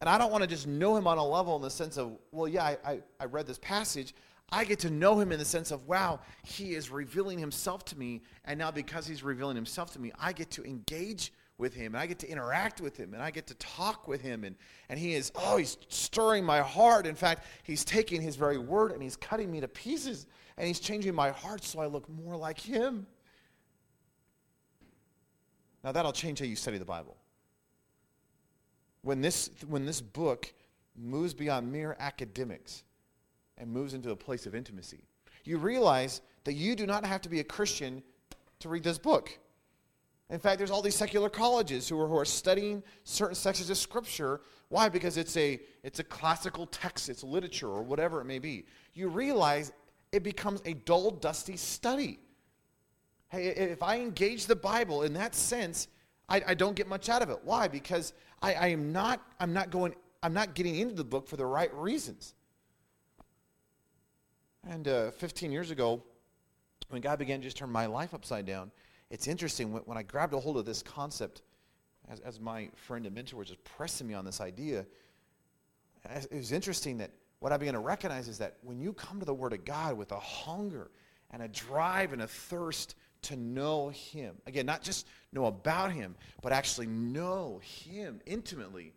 And 0.00 0.10
I 0.10 0.18
don't 0.18 0.30
want 0.30 0.42
to 0.42 0.48
just 0.48 0.66
know 0.66 0.96
Him 0.96 1.06
on 1.06 1.18
a 1.18 1.24
level 1.24 1.56
in 1.56 1.62
the 1.62 1.70
sense 1.70 1.96
of, 1.96 2.18
well, 2.32 2.48
yeah, 2.48 2.64
I, 2.64 2.78
I, 2.84 3.00
I 3.20 3.24
read 3.24 3.46
this 3.46 3.58
passage. 3.58 4.14
I 4.50 4.64
get 4.64 4.78
to 4.80 4.90
know 4.90 5.18
him 5.18 5.32
in 5.32 5.40
the 5.40 5.44
sense 5.44 5.72
of, 5.72 5.88
wow, 5.88 6.20
he 6.44 6.74
is 6.74 6.90
revealing 6.90 7.38
himself 7.38 7.84
to 7.86 7.98
me. 7.98 8.22
And 8.44 8.58
now, 8.58 8.70
because 8.70 9.06
he's 9.06 9.24
revealing 9.24 9.56
himself 9.56 9.92
to 9.94 9.98
me, 10.00 10.12
I 10.20 10.32
get 10.32 10.50
to 10.52 10.64
engage 10.64 11.32
with 11.58 11.74
him 11.74 11.94
and 11.94 12.02
I 12.02 12.06
get 12.06 12.18
to 12.20 12.28
interact 12.28 12.80
with 12.80 12.96
him 12.96 13.14
and 13.14 13.22
I 13.22 13.30
get 13.30 13.46
to 13.48 13.54
talk 13.54 14.06
with 14.06 14.20
him. 14.20 14.44
And, 14.44 14.54
and 14.88 14.98
he 15.00 15.14
is, 15.14 15.32
oh, 15.34 15.56
he's 15.56 15.78
stirring 15.88 16.44
my 16.44 16.60
heart. 16.60 17.06
In 17.06 17.14
fact, 17.14 17.44
he's 17.64 17.84
taking 17.84 18.20
his 18.20 18.36
very 18.36 18.58
word 18.58 18.92
and 18.92 19.02
he's 19.02 19.16
cutting 19.16 19.50
me 19.50 19.60
to 19.60 19.68
pieces 19.68 20.26
and 20.56 20.66
he's 20.66 20.80
changing 20.80 21.14
my 21.14 21.30
heart 21.30 21.64
so 21.64 21.80
I 21.80 21.86
look 21.86 22.08
more 22.08 22.36
like 22.36 22.60
him. 22.60 23.06
Now, 25.82 25.92
that'll 25.92 26.12
change 26.12 26.40
how 26.40 26.46
you 26.46 26.56
study 26.56 26.78
the 26.78 26.84
Bible. 26.84 27.15
When 29.06 29.20
this, 29.20 29.50
when 29.68 29.86
this 29.86 30.00
book 30.00 30.52
moves 30.96 31.32
beyond 31.32 31.70
mere 31.70 31.94
academics, 32.00 32.82
and 33.56 33.70
moves 33.70 33.94
into 33.94 34.10
a 34.10 34.16
place 34.16 34.46
of 34.46 34.54
intimacy. 34.54 35.04
You 35.44 35.58
realize 35.58 36.20
that 36.42 36.54
you 36.54 36.74
do 36.74 36.86
not 36.86 37.04
have 37.06 37.22
to 37.22 37.28
be 37.28 37.38
a 37.38 37.44
Christian 37.44 38.02
to 38.58 38.68
read 38.68 38.82
this 38.82 38.98
book. 38.98 39.38
In 40.28 40.40
fact, 40.40 40.58
there's 40.58 40.72
all 40.72 40.82
these 40.82 40.96
secular 40.96 41.28
colleges 41.28 41.88
who 41.88 42.00
are, 42.00 42.08
who 42.08 42.18
are 42.18 42.24
studying 42.24 42.82
certain 43.04 43.36
sections 43.36 43.70
of 43.70 43.78
Scripture. 43.78 44.40
Why? 44.70 44.88
Because 44.88 45.16
it's 45.16 45.36
a, 45.36 45.60
it's 45.84 46.00
a 46.00 46.04
classical 46.04 46.66
text, 46.66 47.08
it's 47.08 47.22
literature, 47.22 47.68
or 47.68 47.82
whatever 47.82 48.20
it 48.20 48.24
may 48.24 48.40
be. 48.40 48.66
You 48.92 49.08
realize 49.08 49.72
it 50.10 50.24
becomes 50.24 50.60
a 50.64 50.74
dull, 50.74 51.12
dusty 51.12 51.56
study. 51.56 52.18
Hey, 53.28 53.46
if 53.46 53.84
I 53.84 54.00
engage 54.00 54.46
the 54.46 54.56
Bible 54.56 55.04
in 55.04 55.12
that 55.14 55.36
sense, 55.36 55.86
I, 56.28 56.42
I 56.48 56.54
don't 56.54 56.74
get 56.74 56.88
much 56.88 57.08
out 57.08 57.22
of 57.22 57.30
it. 57.30 57.38
Why? 57.44 57.68
Because 57.68 58.12
I, 58.42 58.54
I 58.54 58.66
am 58.68 58.92
not, 58.92 59.22
I'm 59.38 59.52
not 59.52 59.70
going, 59.70 59.94
I'm 60.22 60.32
not 60.32 60.54
getting 60.54 60.76
into 60.76 60.94
the 60.94 61.04
book 61.04 61.28
for 61.28 61.36
the 61.36 61.46
right 61.46 61.72
reasons. 61.74 62.34
And 64.68 64.88
uh, 64.88 65.10
15 65.12 65.52
years 65.52 65.70
ago, 65.70 66.02
when 66.88 67.00
God 67.00 67.18
began 67.18 67.40
to 67.40 67.44
just 67.44 67.56
turn 67.56 67.70
my 67.70 67.86
life 67.86 68.14
upside 68.14 68.46
down, 68.46 68.70
it's 69.10 69.28
interesting 69.28 69.72
when, 69.72 69.82
when 69.82 69.96
I 69.96 70.02
grabbed 70.02 70.34
a 70.34 70.40
hold 70.40 70.56
of 70.56 70.64
this 70.64 70.82
concept, 70.82 71.42
as, 72.08 72.20
as 72.20 72.40
my 72.40 72.68
friend 72.74 73.06
and 73.06 73.14
mentor 73.14 73.36
was 73.36 73.48
just 73.48 73.62
pressing 73.64 74.06
me 74.06 74.14
on 74.14 74.24
this 74.24 74.40
idea, 74.40 74.84
it 76.04 76.32
was 76.32 76.52
interesting 76.52 76.98
that 76.98 77.10
what 77.40 77.52
I 77.52 77.56
began 77.56 77.74
to 77.74 77.80
recognize 77.80 78.28
is 78.28 78.38
that 78.38 78.56
when 78.62 78.80
you 78.80 78.92
come 78.92 79.18
to 79.20 79.26
the 79.26 79.34
Word 79.34 79.52
of 79.52 79.64
God 79.64 79.96
with 79.96 80.12
a 80.12 80.18
hunger 80.18 80.90
and 81.30 81.42
a 81.42 81.48
drive 81.48 82.12
and 82.12 82.22
a 82.22 82.26
thirst 82.26 82.94
to 83.22 83.36
know 83.36 83.88
Him, 83.88 84.36
again, 84.46 84.66
not 84.66 84.82
just 84.82 85.06
know 85.32 85.46
about 85.46 85.92
Him, 85.92 86.14
but 86.42 86.52
actually 86.52 86.86
know 86.86 87.60
Him 87.62 88.20
intimately, 88.26 88.92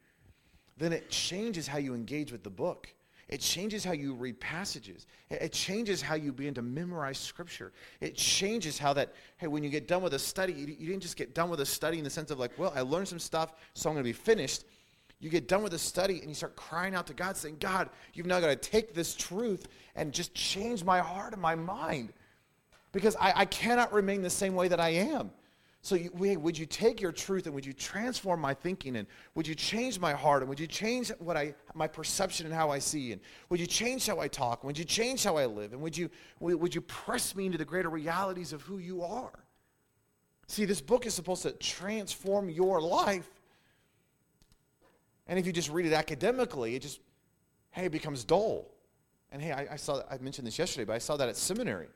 then 0.78 0.94
it 0.94 1.10
changes 1.10 1.68
how 1.68 1.78
you 1.78 1.94
engage 1.94 2.32
with 2.32 2.44
the 2.44 2.50
book. 2.50 2.88
It 3.30 3.42
changes 3.42 3.86
how 3.86 3.92
you 3.92 4.16
read 4.16 4.40
passages. 4.40 5.06
It 5.30 5.52
changes 5.52 6.02
how 6.02 6.16
you 6.16 6.34
begin 6.34 6.56
to 6.56 6.64
memorize 6.64 7.20
scripture. 7.20 7.72
It 8.02 8.16
changes 8.16 8.80
how 8.80 8.94
that, 8.94 9.14
hey, 9.38 9.46
when 9.46 9.64
you 9.64 9.70
get 9.70 9.88
done 9.88 10.02
with 10.02 10.16
a 10.16 10.20
study, 10.20 10.54
you, 10.54 10.66
didn't 10.66 11.02
just 11.02 11.16
get 11.16 11.36
done 11.36 11.50
with 11.50 11.60
a 11.60 11.66
study 11.66 12.00
in 12.00 12.04
the 12.04 12.10
sense 12.10 12.32
of 12.32 12.40
like, 12.40 12.58
well, 12.58 12.74
I 12.76 12.82
learned 12.82 13.08
some 13.08 13.20
stuff, 13.20 13.54
so 13.76 13.88
I'm 13.88 13.94
going 13.94 14.04
to 14.04 14.10
be 14.10 14.14
finished. 14.14 14.64
You 15.20 15.30
get 15.30 15.48
done 15.48 15.62
with 15.62 15.74
a 15.76 15.80
study 15.80 16.20
and 16.22 16.30
you 16.30 16.34
start 16.34 16.56
crying 16.56 16.96
out 16.96 17.06
to 17.08 17.14
God, 17.14 17.38
saying, 17.38 17.58
God, 17.60 17.90
you've 18.14 18.26
now 18.26 18.40
got 18.40 18.48
to 18.48 18.56
take 18.56 18.96
this 18.96 19.14
truth 19.14 19.68
and 19.96 20.12
just 20.12 20.34
change 20.34 20.84
my 20.84 21.00
heart 21.00 21.34
and 21.34 21.42
my 21.42 21.54
mind 21.54 22.14
because 22.92 23.16
I, 23.18 23.34
I 23.36 23.46
cannot 23.46 23.94
remain 23.94 24.22
the 24.22 24.30
same 24.30 24.56
way 24.56 24.68
that 24.68 24.80
I 24.80 24.90
am. 24.90 25.32
So, 25.82 25.96
you, 25.96 26.12
would 26.14 26.58
you 26.58 26.66
take 26.66 27.00
your 27.00 27.14
truth 27.14 27.46
and 27.46 27.56
would 27.56 27.66
you 27.66 27.72
transform 27.72 28.42
my 28.42 28.54
thinking 28.54 28.98
and 28.98 29.08
would 29.34 29.48
you 29.48 29.56
change 29.56 29.98
my 29.98 30.12
heart 30.12 30.42
and 30.42 30.50
would 30.50 30.60
you 30.60 30.68
change 30.68 31.10
what 31.20 31.38
I, 31.38 31.56
my 31.74 31.88
perception 31.88 32.46
and 32.46 32.54
how 32.54 32.70
I 32.70 32.80
see 32.80 33.14
and 33.14 33.22
would 33.48 33.62
you 33.62 33.66
change 33.66 34.06
how 34.06 34.20
I 34.20 34.28
talk? 34.28 34.66
Would 34.66 34.78
you 34.78 34.84
change 34.84 35.24
how 35.24 35.38
I 35.38 35.46
live? 35.46 35.72
And 35.72 35.82
would 35.82 35.98
you, 35.98 36.10
would 36.42 36.76
you 36.76 36.82
press 36.82 37.34
me 37.34 37.46
into 37.46 37.58
the 37.58 37.64
greater 37.64 37.90
realities 37.90 38.52
of 38.52 38.62
who 38.64 38.80
you 38.80 39.04
are? 39.04 39.46
See, 40.48 40.66
this 40.66 40.82
book 40.82 41.06
is 41.06 41.14
supposed 41.14 41.44
to 41.44 41.52
transform 41.52 42.50
your 42.50 42.82
life. 42.82 43.30
And 45.28 45.40
if 45.40 45.46
you 45.46 45.54
just 45.54 45.70
read 45.70 45.86
it 45.86 45.94
academically, 45.94 46.76
it 46.76 46.82
just, 46.82 47.00
hey, 47.72 47.86
it 47.86 47.92
becomes 47.92 48.26
dull. 48.26 48.70
And 49.32 49.42
hey, 49.42 49.52
I, 49.52 49.74
I 49.74 49.76
saw, 49.76 50.02
I 50.10 50.18
mentioned 50.18 50.48
this 50.48 50.60
yesterday, 50.60 50.86
but 50.86 50.94
I 50.94 50.98
saw 50.98 51.16
that 51.18 51.30
at 51.30 51.38
seminary, 51.38 51.88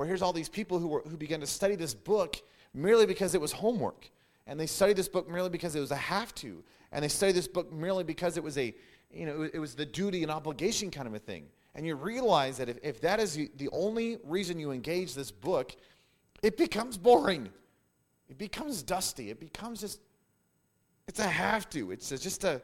where 0.00 0.06
here's 0.06 0.22
all 0.22 0.32
these 0.32 0.48
people 0.48 0.78
who, 0.78 0.88
were, 0.88 1.02
who 1.02 1.18
began 1.18 1.40
to 1.40 1.46
study 1.46 1.74
this 1.74 1.92
book 1.92 2.40
merely 2.72 3.04
because 3.04 3.34
it 3.34 3.40
was 3.40 3.52
homework. 3.52 4.08
And 4.46 4.58
they 4.58 4.66
studied 4.66 4.96
this 4.96 5.10
book 5.10 5.28
merely 5.28 5.50
because 5.50 5.76
it 5.76 5.80
was 5.80 5.90
a 5.90 5.96
have 5.96 6.34
to. 6.36 6.64
And 6.90 7.04
they 7.04 7.08
studied 7.08 7.34
this 7.34 7.46
book 7.46 7.70
merely 7.70 8.02
because 8.02 8.38
it 8.38 8.42
was 8.42 8.56
a, 8.56 8.74
you 9.12 9.26
know, 9.26 9.42
it 9.52 9.58
was 9.58 9.74
the 9.74 9.84
duty 9.84 10.22
and 10.22 10.32
obligation 10.32 10.90
kind 10.90 11.06
of 11.06 11.12
a 11.12 11.18
thing. 11.18 11.44
And 11.74 11.86
you 11.86 11.96
realize 11.96 12.56
that 12.56 12.70
if, 12.70 12.78
if 12.82 13.02
that 13.02 13.20
is 13.20 13.34
the 13.34 13.68
only 13.72 14.16
reason 14.24 14.58
you 14.58 14.70
engage 14.70 15.12
this 15.12 15.30
book, 15.30 15.76
it 16.42 16.56
becomes 16.56 16.96
boring. 16.96 17.50
It 18.30 18.38
becomes 18.38 18.82
dusty. 18.82 19.28
It 19.28 19.38
becomes 19.38 19.82
just, 19.82 20.00
it's 21.08 21.20
a 21.20 21.28
have 21.28 21.68
to. 21.70 21.90
It's 21.90 22.08
just 22.08 22.44
a, 22.44 22.62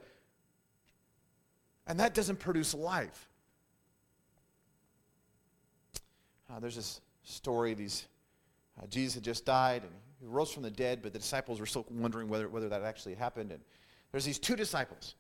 and 1.86 2.00
that 2.00 2.14
doesn't 2.14 2.38
produce 2.38 2.72
life. 2.72 3.28
Uh, 6.50 6.60
there's 6.60 6.76
this 6.76 7.02
story, 7.26 7.74
these 7.74 8.06
uh, 8.80 8.86
Jesus 8.86 9.14
had 9.14 9.22
just 9.22 9.44
died 9.44 9.82
and 9.82 9.92
he 10.20 10.26
rose 10.26 10.52
from 10.52 10.62
the 10.62 10.70
dead, 10.70 11.00
but 11.02 11.12
the 11.12 11.18
disciples 11.18 11.60
were 11.60 11.66
still 11.66 11.86
wondering 11.90 12.28
whether, 12.28 12.48
whether 12.48 12.68
that 12.68 12.82
actually 12.82 13.14
happened. 13.14 13.52
And 13.52 13.60
there's 14.12 14.24
these 14.24 14.38
two 14.38 14.56
disciples, 14.56 15.14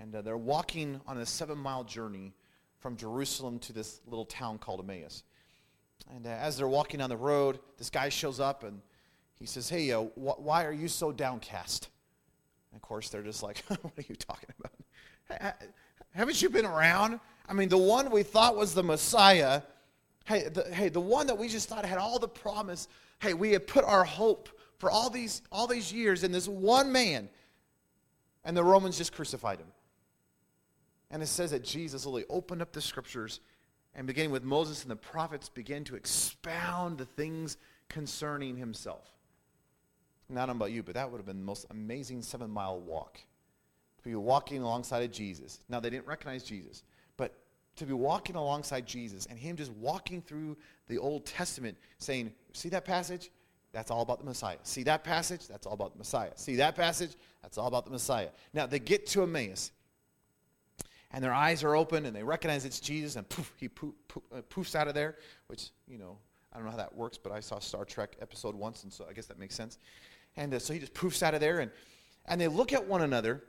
and 0.00 0.14
uh, 0.14 0.22
they're 0.22 0.36
walking 0.36 1.00
on 1.06 1.18
a 1.18 1.26
seven 1.26 1.58
mile 1.58 1.84
journey 1.84 2.34
from 2.78 2.96
Jerusalem 2.96 3.58
to 3.60 3.72
this 3.72 4.00
little 4.06 4.24
town 4.24 4.58
called 4.58 4.80
Emmaus. 4.80 5.24
And 6.14 6.26
uh, 6.26 6.30
as 6.30 6.56
they're 6.56 6.68
walking 6.68 7.00
on 7.00 7.10
the 7.10 7.16
road, 7.16 7.58
this 7.76 7.90
guy 7.90 8.08
shows 8.08 8.40
up 8.40 8.62
and 8.62 8.80
he 9.38 9.46
says, 9.46 9.68
Hey, 9.68 9.90
uh, 9.92 10.02
wh- 10.02 10.40
why 10.40 10.64
are 10.64 10.72
you 10.72 10.88
so 10.88 11.12
downcast? 11.12 11.88
And 12.70 12.78
of 12.78 12.82
course, 12.82 13.10
they're 13.10 13.22
just 13.22 13.42
like, 13.42 13.58
What 13.68 13.92
are 13.98 14.04
you 14.08 14.14
talking 14.14 14.48
about? 14.58 15.56
Haven't 16.14 16.40
you 16.40 16.48
been 16.48 16.64
around? 16.64 17.20
I 17.48 17.52
mean, 17.52 17.68
the 17.68 17.78
one 17.78 18.10
we 18.10 18.22
thought 18.22 18.56
was 18.56 18.74
the 18.74 18.82
Messiah 18.82 19.62
Hey 20.28 20.46
the, 20.46 20.64
hey, 20.64 20.90
the 20.90 21.00
one 21.00 21.28
that 21.28 21.38
we 21.38 21.48
just 21.48 21.70
thought 21.70 21.86
had 21.86 21.96
all 21.96 22.18
the 22.18 22.28
promise. 22.28 22.86
Hey, 23.18 23.32
we 23.32 23.52
had 23.52 23.66
put 23.66 23.82
our 23.82 24.04
hope 24.04 24.50
for 24.76 24.90
all 24.90 25.08
these, 25.08 25.40
all 25.50 25.66
these 25.66 25.90
years 25.90 26.22
in 26.22 26.32
this 26.32 26.46
one 26.46 26.92
man. 26.92 27.30
And 28.44 28.54
the 28.54 28.62
Romans 28.62 28.98
just 28.98 29.14
crucified 29.14 29.58
him. 29.58 29.68
And 31.10 31.22
it 31.22 31.28
says 31.28 31.52
that 31.52 31.64
Jesus 31.64 32.04
literally 32.04 32.26
opened 32.28 32.60
up 32.60 32.72
the 32.72 32.82
scriptures 32.82 33.40
and 33.94 34.06
beginning 34.06 34.30
with 34.30 34.44
Moses 34.44 34.82
and 34.82 34.90
the 34.90 34.96
prophets 34.96 35.48
began 35.48 35.82
to 35.84 35.96
expound 35.96 36.98
the 36.98 37.06
things 37.06 37.56
concerning 37.88 38.58
himself. 38.58 39.08
Not 40.28 40.50
about 40.50 40.72
you, 40.72 40.82
but 40.82 40.92
that 40.92 41.10
would 41.10 41.16
have 41.16 41.26
been 41.26 41.38
the 41.38 41.46
most 41.46 41.64
amazing 41.70 42.20
seven 42.20 42.50
mile 42.50 42.78
walk. 42.78 43.18
To 44.02 44.04
be 44.04 44.14
walking 44.14 44.60
alongside 44.60 45.04
of 45.04 45.10
Jesus. 45.10 45.60
Now, 45.70 45.80
they 45.80 45.88
didn't 45.88 46.06
recognize 46.06 46.42
Jesus 46.42 46.82
to 47.78 47.86
be 47.86 47.92
walking 47.92 48.36
alongside 48.36 48.86
Jesus 48.86 49.26
and 49.26 49.38
him 49.38 49.56
just 49.56 49.72
walking 49.72 50.22
through 50.22 50.56
the 50.88 50.98
Old 50.98 51.26
Testament 51.26 51.76
saying, 51.98 52.32
see 52.52 52.68
that 52.70 52.84
passage? 52.84 53.30
That's 53.72 53.90
all 53.90 54.02
about 54.02 54.18
the 54.18 54.24
Messiah. 54.24 54.56
See 54.62 54.82
that 54.84 55.04
passage? 55.04 55.46
That's 55.46 55.66
all 55.66 55.74
about 55.74 55.92
the 55.92 55.98
Messiah. 55.98 56.30
See 56.36 56.56
that 56.56 56.74
passage? 56.74 57.12
That's 57.42 57.58
all 57.58 57.66
about 57.66 57.84
the 57.84 57.90
Messiah. 57.90 58.28
Now 58.54 58.66
they 58.66 58.78
get 58.78 59.06
to 59.08 59.22
Emmaus 59.22 59.72
and 61.10 61.22
their 61.22 61.32
eyes 61.32 61.64
are 61.64 61.76
open 61.76 62.06
and 62.06 62.14
they 62.14 62.22
recognize 62.22 62.64
it's 62.64 62.80
Jesus 62.80 63.16
and 63.16 63.28
poof, 63.28 63.52
he 63.56 63.68
poof, 63.68 63.94
poof, 64.08 64.22
uh, 64.34 64.42
poofs 64.50 64.74
out 64.74 64.88
of 64.88 64.94
there, 64.94 65.16
which, 65.46 65.70
you 65.86 65.98
know, 65.98 66.18
I 66.52 66.56
don't 66.56 66.64
know 66.64 66.70
how 66.70 66.78
that 66.78 66.94
works, 66.94 67.18
but 67.18 67.30
I 67.30 67.40
saw 67.40 67.58
Star 67.58 67.84
Trek 67.84 68.16
episode 68.20 68.54
once 68.54 68.84
and 68.84 68.92
so 68.92 69.06
I 69.08 69.12
guess 69.12 69.26
that 69.26 69.38
makes 69.38 69.54
sense. 69.54 69.78
And 70.36 70.54
uh, 70.54 70.58
so 70.58 70.72
he 70.72 70.78
just 70.78 70.94
poofs 70.94 71.22
out 71.22 71.34
of 71.34 71.40
there 71.40 71.60
and, 71.60 71.70
and 72.26 72.40
they 72.40 72.48
look 72.48 72.72
at 72.72 72.86
one 72.86 73.02
another 73.02 73.44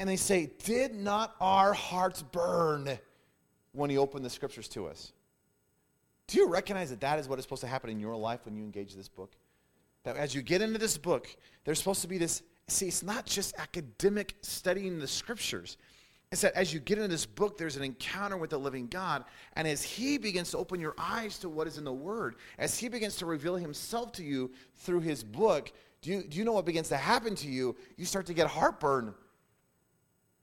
and 0.00 0.08
they 0.08 0.16
say, 0.16 0.50
Did 0.64 0.94
not 0.94 1.36
our 1.40 1.72
hearts 1.72 2.22
burn 2.22 2.98
when 3.72 3.90
he 3.90 3.98
opened 3.98 4.24
the 4.24 4.30
scriptures 4.30 4.66
to 4.68 4.86
us? 4.86 5.12
Do 6.26 6.38
you 6.38 6.48
recognize 6.48 6.90
that 6.90 7.00
that 7.02 7.18
is 7.18 7.28
what 7.28 7.38
is 7.38 7.44
supposed 7.44 7.60
to 7.60 7.68
happen 7.68 7.90
in 7.90 8.00
your 8.00 8.16
life 8.16 8.40
when 8.44 8.56
you 8.56 8.64
engage 8.64 8.94
this 8.94 9.08
book? 9.08 9.32
That 10.04 10.16
as 10.16 10.34
you 10.34 10.42
get 10.42 10.62
into 10.62 10.78
this 10.78 10.96
book, 10.96 11.28
there's 11.64 11.78
supposed 11.78 12.00
to 12.00 12.08
be 12.08 12.18
this 12.18 12.42
see, 12.66 12.86
it's 12.86 13.02
not 13.02 13.26
just 13.26 13.54
academic 13.58 14.36
studying 14.42 14.98
the 14.98 15.08
scriptures, 15.08 15.76
It's 16.32 16.40
that 16.42 16.54
as 16.54 16.72
you 16.72 16.80
get 16.80 16.98
into 16.98 17.08
this 17.08 17.26
book, 17.26 17.58
there's 17.58 17.76
an 17.76 17.82
encounter 17.82 18.36
with 18.36 18.50
the 18.50 18.58
living 18.58 18.86
God. 18.86 19.24
And 19.54 19.68
as 19.68 19.82
He 19.82 20.16
begins 20.16 20.52
to 20.52 20.58
open 20.58 20.80
your 20.80 20.94
eyes 20.96 21.38
to 21.40 21.48
what 21.48 21.66
is 21.66 21.76
in 21.76 21.84
the 21.84 21.92
Word, 21.92 22.36
as 22.58 22.78
He 22.78 22.88
begins 22.88 23.16
to 23.16 23.26
reveal 23.26 23.56
Himself 23.56 24.12
to 24.12 24.22
you 24.22 24.50
through 24.76 25.00
His 25.00 25.22
book, 25.22 25.72
do 26.00 26.10
you, 26.10 26.22
do 26.22 26.38
you 26.38 26.44
know 26.44 26.52
what 26.52 26.64
begins 26.64 26.88
to 26.88 26.96
happen 26.96 27.34
to 27.34 27.48
you? 27.48 27.76
You 27.98 28.06
start 28.06 28.24
to 28.26 28.34
get 28.34 28.46
heartburn. 28.46 29.14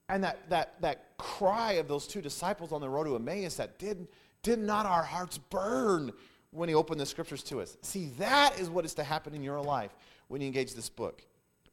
And 0.10 0.24
that, 0.24 0.50
that, 0.50 0.82
that 0.82 1.18
cry 1.18 1.74
of 1.74 1.88
those 1.88 2.08
two 2.08 2.22
disciples 2.22 2.72
on 2.72 2.82
the 2.82 2.90
road 2.90 3.06
to 3.06 3.16
Emmaus 3.16 3.56
that 3.56 3.78
did, 3.78 4.08
did 4.42 4.60
not 4.60 4.86
our 4.86 5.04
hearts 5.04 5.38
burn 5.38 6.12
when 6.52 6.70
He 6.70 6.76
opened 6.76 7.00
the 7.00 7.06
Scriptures 7.06 7.44
to 7.44 7.62
us? 7.62 7.78
See, 7.82 8.12
that 8.18 8.60
is 8.60 8.70
what 8.70 8.86
is 8.86 8.94
to 8.96 9.04
happen 9.04 9.34
in 9.34 9.44
your 9.44 9.62
life 9.62 9.92
when 10.30 10.42
you 10.42 10.48
engage 10.48 10.74
this 10.74 10.90
book. 10.90 11.24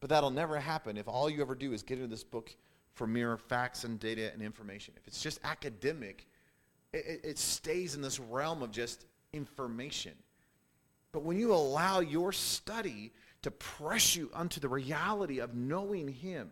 But 0.01 0.11
that'll 0.11 0.31
never 0.31 0.59
happen 0.59 0.97
if 0.97 1.09
all 1.09 1.31
you 1.31 1.41
ever 1.41 1.55
do 1.55 1.73
is 1.73 1.83
get 1.83 1.99
into 1.99 2.09
this 2.09 2.25
book 2.25 2.55
for 2.95 3.07
mere 3.07 3.37
facts 3.37 3.85
and 3.85 3.99
data 3.99 4.31
and 4.33 4.43
information. 4.43 4.95
If 4.97 5.07
it's 5.07 5.23
just 5.23 5.41
academic, 5.45 6.27
it, 6.93 7.21
it 7.25 7.39
stays 7.39 7.95
in 7.95 8.03
this 8.03 8.21
realm 8.21 8.63
of 8.63 8.71
just 8.71 9.07
information. 9.33 10.13
But 11.13 11.23
when 11.23 11.39
you 11.39 11.55
allow 11.55 12.01
your 12.01 12.33
study 12.33 13.13
to 13.43 13.51
press 13.51 14.17
you 14.17 14.31
onto 14.35 14.61
the 14.61 14.69
reality 14.69 15.39
of 15.39 15.55
knowing 15.55 16.09
Him, 16.09 16.51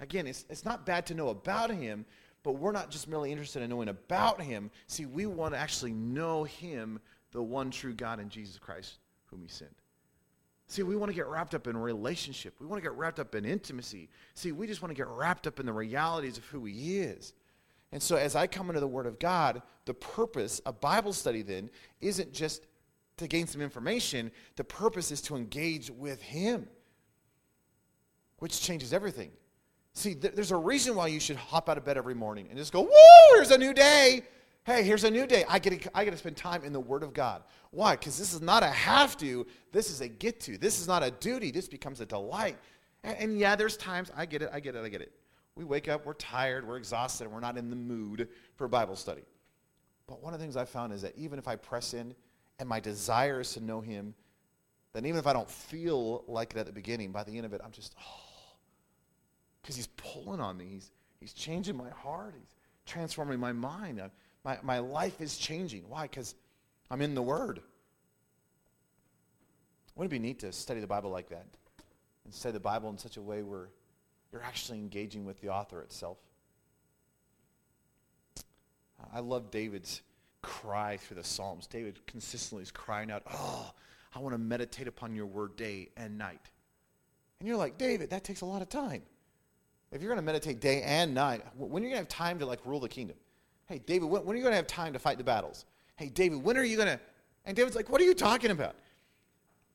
again, 0.00 0.26
it's, 0.26 0.44
it's 0.50 0.64
not 0.64 0.84
bad 0.84 1.06
to 1.06 1.14
know 1.14 1.28
about 1.28 1.70
Him, 1.70 2.04
but 2.42 2.52
we're 2.52 2.72
not 2.72 2.90
just 2.90 3.06
merely 3.06 3.30
interested 3.30 3.62
in 3.62 3.70
knowing 3.70 3.88
about 3.88 4.40
Him. 4.40 4.70
See, 4.86 5.06
we 5.06 5.26
want 5.26 5.54
to 5.54 5.60
actually 5.60 5.92
know 5.92 6.44
Him, 6.44 6.98
the 7.32 7.42
one 7.42 7.70
true 7.70 7.92
God 7.92 8.18
in 8.18 8.28
Jesus 8.28 8.58
Christ, 8.58 8.98
whom 9.26 9.42
He 9.42 9.48
sent. 9.48 9.74
See, 10.66 10.82
we 10.82 10.96
want 10.96 11.10
to 11.10 11.16
get 11.16 11.26
wrapped 11.26 11.54
up 11.54 11.66
in 11.66 11.76
relationship. 11.76 12.54
We 12.60 12.66
want 12.66 12.82
to 12.82 12.88
get 12.88 12.96
wrapped 12.96 13.20
up 13.20 13.34
in 13.34 13.44
intimacy. 13.44 14.08
See, 14.34 14.52
we 14.52 14.66
just 14.66 14.82
want 14.82 14.90
to 14.90 14.96
get 14.96 15.08
wrapped 15.08 15.46
up 15.46 15.60
in 15.60 15.66
the 15.66 15.72
realities 15.72 16.38
of 16.38 16.44
who 16.46 16.64
He 16.64 16.98
is. 16.98 17.34
And 17.92 18.02
so, 18.02 18.16
as 18.16 18.36
I 18.36 18.46
come 18.46 18.70
into 18.70 18.80
the 18.80 18.86
Word 18.86 19.06
of 19.06 19.18
God, 19.18 19.62
the 19.84 19.94
purpose 19.94 20.60
of 20.60 20.80
Bible 20.80 21.12
study 21.12 21.42
then 21.42 21.70
isn't 22.00 22.32
just 22.32 22.66
to 23.16 23.26
gain 23.26 23.46
some 23.46 23.60
information, 23.60 24.30
the 24.56 24.64
purpose 24.64 25.10
is 25.10 25.20
to 25.22 25.36
engage 25.36 25.90
with 25.90 26.22
Him, 26.22 26.68
which 28.38 28.60
changes 28.60 28.92
everything. 28.92 29.32
See, 30.00 30.14
th- 30.14 30.32
there's 30.34 30.50
a 30.50 30.56
reason 30.56 30.96
why 30.96 31.08
you 31.08 31.20
should 31.20 31.36
hop 31.36 31.68
out 31.68 31.76
of 31.76 31.84
bed 31.84 31.98
every 31.98 32.14
morning 32.14 32.46
and 32.48 32.56
just 32.56 32.72
go, 32.72 32.80
Woo, 32.80 32.90
here's 33.34 33.50
a 33.50 33.58
new 33.58 33.74
day. 33.74 34.22
Hey, 34.64 34.82
here's 34.82 35.04
a 35.04 35.10
new 35.10 35.26
day. 35.26 35.44
I 35.46 35.58
get 35.58 35.82
to, 35.82 35.90
I 35.94 36.04
get 36.04 36.12
to 36.12 36.16
spend 36.16 36.38
time 36.38 36.64
in 36.64 36.72
the 36.72 36.80
Word 36.80 37.02
of 37.02 37.12
God. 37.12 37.42
Why? 37.70 37.96
Because 37.96 38.18
this 38.18 38.32
is 38.32 38.40
not 38.40 38.62
a 38.62 38.68
have 38.68 39.18
to, 39.18 39.46
this 39.72 39.90
is 39.90 40.00
a 40.00 40.08
get 40.08 40.40
to. 40.40 40.56
This 40.56 40.80
is 40.80 40.88
not 40.88 41.02
a 41.02 41.10
duty, 41.10 41.50
this 41.50 41.68
becomes 41.68 42.00
a 42.00 42.06
delight. 42.06 42.56
And, 43.04 43.16
and 43.18 43.38
yeah, 43.38 43.56
there's 43.56 43.76
times, 43.76 44.10
I 44.16 44.24
get 44.24 44.40
it, 44.40 44.48
I 44.50 44.60
get 44.60 44.74
it, 44.74 44.82
I 44.82 44.88
get 44.88 45.02
it. 45.02 45.12
We 45.54 45.64
wake 45.64 45.86
up, 45.86 46.06
we're 46.06 46.14
tired, 46.14 46.66
we're 46.66 46.78
exhausted, 46.78 47.24
and 47.24 47.34
we're 47.34 47.40
not 47.40 47.58
in 47.58 47.68
the 47.68 47.76
mood 47.76 48.28
for 48.56 48.68
Bible 48.68 48.96
study. 48.96 49.24
But 50.06 50.22
one 50.22 50.32
of 50.32 50.40
the 50.40 50.44
things 50.44 50.56
I 50.56 50.64
found 50.64 50.94
is 50.94 51.02
that 51.02 51.14
even 51.18 51.38
if 51.38 51.46
I 51.46 51.56
press 51.56 51.92
in 51.92 52.14
and 52.58 52.66
my 52.66 52.80
desire 52.80 53.40
is 53.40 53.52
to 53.52 53.60
know 53.60 53.82
Him, 53.82 54.14
then 54.94 55.04
even 55.04 55.18
if 55.18 55.26
I 55.26 55.34
don't 55.34 55.50
feel 55.50 56.24
like 56.26 56.52
it 56.52 56.58
at 56.58 56.64
the 56.64 56.72
beginning, 56.72 57.12
by 57.12 57.22
the 57.22 57.36
end 57.36 57.44
of 57.44 57.52
it, 57.52 57.60
I'm 57.62 57.70
just, 57.70 57.94
oh, 58.00 58.29
because 59.62 59.76
He's 59.76 59.88
pulling 59.88 60.40
on 60.40 60.56
me. 60.56 60.66
He's, 60.70 60.90
he's 61.20 61.32
changing 61.32 61.76
my 61.76 61.90
heart. 61.90 62.34
He's 62.38 62.54
transforming 62.86 63.38
my 63.38 63.52
mind. 63.52 64.00
I, 64.00 64.10
my, 64.44 64.58
my 64.62 64.78
life 64.78 65.20
is 65.20 65.36
changing. 65.36 65.84
Why? 65.88 66.02
Because 66.02 66.34
I'm 66.90 67.02
in 67.02 67.14
the 67.14 67.22
Word. 67.22 67.60
Wouldn't 69.94 70.12
it 70.12 70.16
be 70.16 70.18
neat 70.18 70.38
to 70.40 70.52
study 70.52 70.80
the 70.80 70.86
Bible 70.86 71.10
like 71.10 71.28
that? 71.28 71.46
And 72.24 72.32
study 72.32 72.52
the 72.52 72.60
Bible 72.60 72.88
in 72.90 72.98
such 72.98 73.16
a 73.16 73.22
way 73.22 73.42
where 73.42 73.68
you're 74.32 74.42
actually 74.42 74.78
engaging 74.78 75.24
with 75.24 75.40
the 75.40 75.48
author 75.48 75.82
itself. 75.82 76.18
I 79.12 79.20
love 79.20 79.50
David's 79.50 80.02
cry 80.42 80.96
through 80.96 81.16
the 81.16 81.24
Psalms. 81.24 81.66
David 81.66 82.04
consistently 82.06 82.62
is 82.62 82.70
crying 82.70 83.10
out, 83.10 83.22
Oh, 83.30 83.72
I 84.14 84.18
want 84.18 84.34
to 84.34 84.38
meditate 84.38 84.88
upon 84.88 85.14
your 85.14 85.26
word 85.26 85.56
day 85.56 85.88
and 85.96 86.18
night. 86.18 86.50
And 87.38 87.48
you're 87.48 87.56
like, 87.56 87.78
David, 87.78 88.10
that 88.10 88.24
takes 88.24 88.42
a 88.42 88.46
lot 88.46 88.62
of 88.62 88.68
time. 88.68 89.02
If 89.92 90.00
you're 90.00 90.08
going 90.08 90.24
to 90.24 90.26
meditate 90.26 90.60
day 90.60 90.82
and 90.82 91.14
night, 91.14 91.42
when 91.56 91.82
are 91.82 91.86
you 91.86 91.92
going 91.92 91.92
to 91.92 91.96
have 91.98 92.08
time 92.08 92.38
to 92.38 92.46
like 92.46 92.64
rule 92.64 92.80
the 92.80 92.88
kingdom? 92.88 93.16
Hey, 93.66 93.80
David, 93.84 94.08
when, 94.08 94.24
when 94.24 94.34
are 94.34 94.36
you 94.36 94.42
going 94.42 94.52
to 94.52 94.56
have 94.56 94.66
time 94.66 94.92
to 94.92 94.98
fight 94.98 95.18
the 95.18 95.24
battles? 95.24 95.64
Hey, 95.96 96.08
David, 96.08 96.42
when 96.42 96.56
are 96.56 96.62
you 96.62 96.76
going 96.76 96.88
to? 96.88 97.00
And 97.44 97.56
David's 97.56 97.74
like, 97.74 97.88
What 97.88 98.00
are 98.00 98.04
you 98.04 98.14
talking 98.14 98.50
about? 98.50 98.76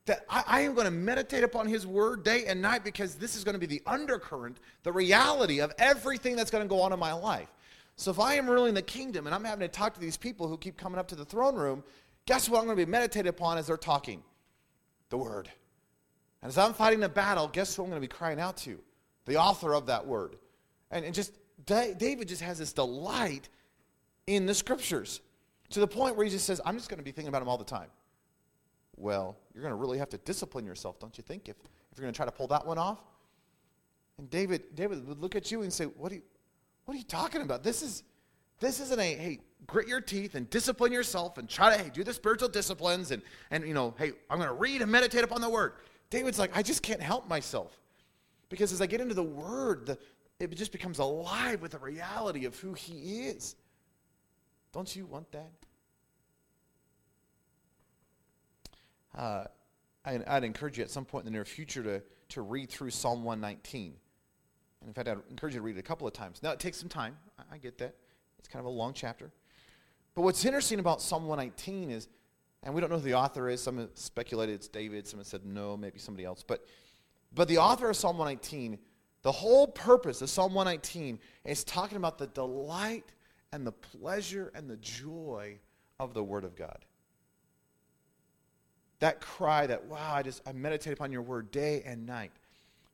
That 0.06 0.24
I, 0.30 0.44
I 0.46 0.60
am 0.60 0.74
going 0.74 0.86
to 0.86 0.90
meditate 0.90 1.44
upon 1.44 1.66
his 1.66 1.86
word 1.86 2.22
day 2.22 2.46
and 2.46 2.62
night 2.62 2.84
because 2.84 3.16
this 3.16 3.36
is 3.36 3.44
going 3.44 3.54
to 3.54 3.58
be 3.58 3.66
the 3.66 3.82
undercurrent, 3.86 4.58
the 4.84 4.92
reality 4.92 5.60
of 5.60 5.72
everything 5.78 6.36
that's 6.36 6.50
going 6.50 6.64
to 6.64 6.68
go 6.68 6.80
on 6.80 6.92
in 6.92 6.98
my 6.98 7.12
life. 7.12 7.48
So 7.96 8.10
if 8.10 8.20
I 8.20 8.34
am 8.34 8.48
ruling 8.48 8.74
the 8.74 8.82
kingdom 8.82 9.26
and 9.26 9.34
I'm 9.34 9.44
having 9.44 9.66
to 9.66 9.72
talk 9.72 9.94
to 9.94 10.00
these 10.00 10.16
people 10.16 10.48
who 10.48 10.56
keep 10.56 10.76
coming 10.76 10.98
up 10.98 11.08
to 11.08 11.14
the 11.16 11.24
throne 11.24 11.56
room, 11.56 11.82
guess 12.26 12.48
what 12.48 12.58
I'm 12.58 12.66
going 12.66 12.76
to 12.76 12.86
be 12.86 12.90
meditated 12.90 13.26
upon 13.26 13.58
as 13.58 13.66
they're 13.66 13.76
talking? 13.76 14.22
The 15.08 15.18
word. 15.18 15.50
And 16.42 16.50
as 16.50 16.58
I'm 16.58 16.74
fighting 16.74 17.00
the 17.00 17.08
battle, 17.08 17.48
guess 17.48 17.74
who 17.74 17.82
I'm 17.82 17.88
going 17.88 18.00
to 18.00 18.06
be 18.06 18.12
crying 18.12 18.38
out 18.38 18.56
to? 18.58 18.78
The 19.26 19.36
author 19.36 19.74
of 19.74 19.86
that 19.86 20.06
word. 20.06 20.36
And, 20.90 21.04
and 21.04 21.14
just 21.14 21.32
David 21.64 22.28
just 22.28 22.42
has 22.42 22.58
this 22.58 22.72
delight 22.72 23.48
in 24.26 24.46
the 24.46 24.54
scriptures 24.54 25.20
to 25.70 25.80
the 25.80 25.86
point 25.86 26.16
where 26.16 26.24
he 26.24 26.30
just 26.30 26.46
says, 26.46 26.60
I'm 26.64 26.76
just 26.76 26.88
going 26.88 26.98
to 26.98 27.04
be 27.04 27.10
thinking 27.10 27.28
about 27.28 27.42
him 27.42 27.48
all 27.48 27.58
the 27.58 27.64
time. 27.64 27.88
Well, 28.96 29.36
you're 29.52 29.62
going 29.62 29.72
to 29.72 29.76
really 29.76 29.98
have 29.98 30.08
to 30.10 30.18
discipline 30.18 30.64
yourself, 30.64 30.98
don't 30.98 31.16
you 31.18 31.24
think, 31.24 31.48
if, 31.48 31.56
if 31.92 31.98
you're 31.98 32.04
going 32.04 32.12
to 32.12 32.16
try 32.16 32.26
to 32.26 32.32
pull 32.32 32.46
that 32.48 32.66
one 32.66 32.78
off? 32.78 33.00
And 34.18 34.30
David, 34.30 34.74
David 34.74 35.06
would 35.06 35.20
look 35.20 35.36
at 35.36 35.50
you 35.50 35.62
and 35.62 35.72
say, 35.72 35.84
what 35.84 36.12
are 36.12 36.16
you, 36.16 36.22
what 36.84 36.94
are 36.94 36.98
you 36.98 37.04
talking 37.04 37.42
about? 37.42 37.62
This, 37.62 37.82
is, 37.82 38.04
this 38.60 38.80
isn't 38.80 38.98
a, 38.98 39.14
hey, 39.14 39.40
grit 39.66 39.88
your 39.88 40.00
teeth 40.00 40.34
and 40.34 40.48
discipline 40.48 40.92
yourself 40.92 41.36
and 41.36 41.48
try 41.48 41.76
to, 41.76 41.82
hey, 41.82 41.90
do 41.92 42.04
the 42.04 42.14
spiritual 42.14 42.48
disciplines 42.48 43.10
and, 43.10 43.22
and 43.50 43.66
you 43.66 43.74
know, 43.74 43.94
hey, 43.98 44.12
I'm 44.30 44.38
going 44.38 44.48
to 44.48 44.54
read 44.54 44.82
and 44.82 44.90
meditate 44.90 45.24
upon 45.24 45.40
the 45.40 45.50
word. 45.50 45.74
David's 46.08 46.38
like, 46.38 46.56
I 46.56 46.62
just 46.62 46.82
can't 46.82 47.02
help 47.02 47.28
myself. 47.28 47.78
Because 48.48 48.72
as 48.72 48.80
I 48.80 48.86
get 48.86 49.00
into 49.00 49.14
the 49.14 49.22
word, 49.22 49.86
the, 49.86 49.98
it 50.38 50.54
just 50.54 50.72
becomes 50.72 50.98
alive 50.98 51.62
with 51.62 51.72
the 51.72 51.78
reality 51.78 52.44
of 52.44 52.58
who 52.58 52.74
he 52.74 53.26
is. 53.26 53.56
Don't 54.72 54.94
you 54.94 55.06
want 55.06 55.32
that? 55.32 55.52
Uh, 59.16 59.44
I, 60.04 60.20
I'd 60.26 60.44
encourage 60.44 60.78
you 60.78 60.84
at 60.84 60.90
some 60.90 61.04
point 61.04 61.26
in 61.26 61.32
the 61.32 61.36
near 61.36 61.44
future 61.44 61.82
to, 61.82 62.02
to 62.30 62.42
read 62.42 62.70
through 62.70 62.90
Psalm 62.90 63.24
119. 63.24 63.94
And 64.80 64.88
in 64.88 64.94
fact, 64.94 65.08
I'd 65.08 65.18
encourage 65.30 65.54
you 65.54 65.60
to 65.60 65.64
read 65.64 65.76
it 65.76 65.80
a 65.80 65.82
couple 65.82 66.06
of 66.06 66.12
times. 66.12 66.42
Now, 66.42 66.52
it 66.52 66.60
takes 66.60 66.78
some 66.78 66.88
time. 66.88 67.16
I, 67.38 67.54
I 67.54 67.58
get 67.58 67.78
that. 67.78 67.94
It's 68.38 68.48
kind 68.48 68.60
of 68.60 68.66
a 68.66 68.74
long 68.74 68.92
chapter. 68.92 69.32
But 70.14 70.22
what's 70.22 70.44
interesting 70.44 70.78
about 70.78 71.02
Psalm 71.02 71.26
119 71.26 71.90
is, 71.90 72.08
and 72.62 72.74
we 72.74 72.80
don't 72.80 72.90
know 72.90 72.96
who 72.96 73.02
the 73.02 73.14
author 73.14 73.48
is. 73.48 73.62
Some 73.62 73.78
have 73.78 73.90
speculated 73.94 74.54
it's 74.54 74.68
David. 74.68 75.06
Some 75.06 75.18
have 75.18 75.26
said 75.26 75.44
no, 75.44 75.76
maybe 75.76 75.98
somebody 75.98 76.24
else. 76.24 76.44
But, 76.46 76.66
but 77.36 77.48
the 77.48 77.58
author 77.58 77.90
of 77.90 77.96
Psalm 77.96 78.16
119, 78.16 78.78
the 79.22 79.30
whole 79.30 79.68
purpose 79.68 80.22
of 80.22 80.30
Psalm 80.30 80.54
119 80.54 81.20
is 81.44 81.62
talking 81.64 81.98
about 81.98 82.16
the 82.16 82.26
delight 82.28 83.12
and 83.52 83.66
the 83.66 83.72
pleasure 83.72 84.50
and 84.54 84.68
the 84.68 84.78
joy 84.78 85.58
of 86.00 86.14
the 86.14 86.24
Word 86.24 86.44
of 86.44 86.56
God. 86.56 86.84
That 89.00 89.20
cry 89.20 89.66
that, 89.66 89.84
wow, 89.84 90.14
I 90.14 90.22
just, 90.22 90.40
I 90.46 90.52
meditate 90.52 90.94
upon 90.94 91.12
your 91.12 91.20
Word 91.20 91.50
day 91.50 91.82
and 91.84 92.06
night. 92.06 92.32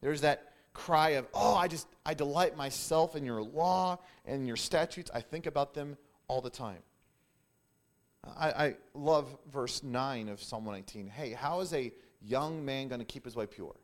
There's 0.01 0.23
that 0.23 0.53
cry 0.75 1.11
of, 1.11 1.29
oh, 1.35 1.55
I 1.55 1.69
just, 1.69 1.87
I 2.05 2.13
delight 2.13 2.57
myself 2.57 3.15
in 3.15 3.25
your 3.25 3.43
law 3.43 4.01
and 4.25 4.45
your 4.45 4.57
statutes. 4.57 5.09
I 5.15 5.21
think 5.21 5.47
about 5.47 5.73
them 5.73 5.97
all 6.27 6.41
the 6.41 6.51
time. 6.51 6.83
I, 8.25 8.49
I 8.51 8.77
love 8.95 9.37
verse 9.53 9.85
9 9.85 10.29
of 10.29 10.43
Psalm 10.43 10.65
119. 10.65 11.07
Hey, 11.07 11.33
how 11.33 11.61
is 11.61 11.73
a 11.73 11.93
young 12.21 12.65
man 12.65 12.89
going 12.89 12.99
to 12.99 13.05
keep 13.05 13.25
his 13.25 13.37
way 13.37 13.47
pure? 13.47 13.77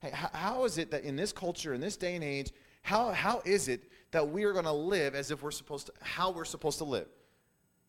Hey, 0.00 0.10
how, 0.10 0.30
how 0.32 0.64
is 0.64 0.78
it 0.78 0.90
that 0.92 1.04
in 1.04 1.16
this 1.16 1.32
culture, 1.32 1.74
in 1.74 1.80
this 1.80 1.96
day 1.96 2.14
and 2.14 2.24
age, 2.24 2.52
how, 2.82 3.10
how 3.10 3.42
is 3.44 3.68
it 3.68 3.90
that 4.12 4.28
we 4.28 4.44
are 4.44 4.52
going 4.52 4.64
to 4.64 4.72
live 4.72 5.14
as 5.14 5.30
if 5.30 5.42
we're 5.42 5.50
supposed 5.50 5.86
to, 5.86 5.92
how 6.00 6.30
we're 6.30 6.44
supposed 6.44 6.78
to 6.78 6.84
live? 6.84 7.08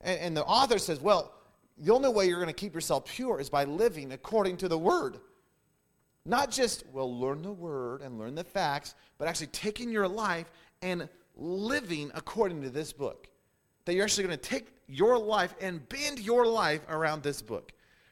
And, 0.01 0.19
and 0.19 0.37
the 0.37 0.43
author 0.43 0.79
says, 0.79 0.99
well, 0.99 1.33
the 1.77 1.93
only 1.93 2.09
way 2.09 2.27
you're 2.27 2.41
going 2.41 2.47
to 2.47 2.53
keep 2.53 2.73
yourself 2.73 3.05
pure 3.05 3.39
is 3.39 3.49
by 3.49 3.63
living 3.63 4.11
according 4.11 4.57
to 4.57 4.67
the 4.67 4.77
word. 4.77 5.19
Not 6.25 6.51
just, 6.51 6.83
well, 6.91 7.17
learn 7.17 7.41
the 7.41 7.51
word 7.51 8.01
and 8.01 8.19
learn 8.19 8.35
the 8.35 8.43
facts, 8.43 8.95
but 9.17 9.27
actually 9.27 9.47
taking 9.47 9.89
your 9.91 10.07
life 10.07 10.51
and 10.81 11.07
living 11.35 12.11
according 12.13 12.61
to 12.63 12.69
this 12.69 12.91
book. 12.91 13.27
That 13.85 13.93
you're 13.93 14.03
actually 14.03 14.25
going 14.25 14.37
to 14.37 14.49
take 14.49 14.67
your 14.87 15.17
life 15.17 15.55
and 15.61 15.87
bend 15.87 16.19
your 16.19 16.45
life 16.45 16.81
around 16.89 17.23
this 17.23 17.41
book. 17.41 17.71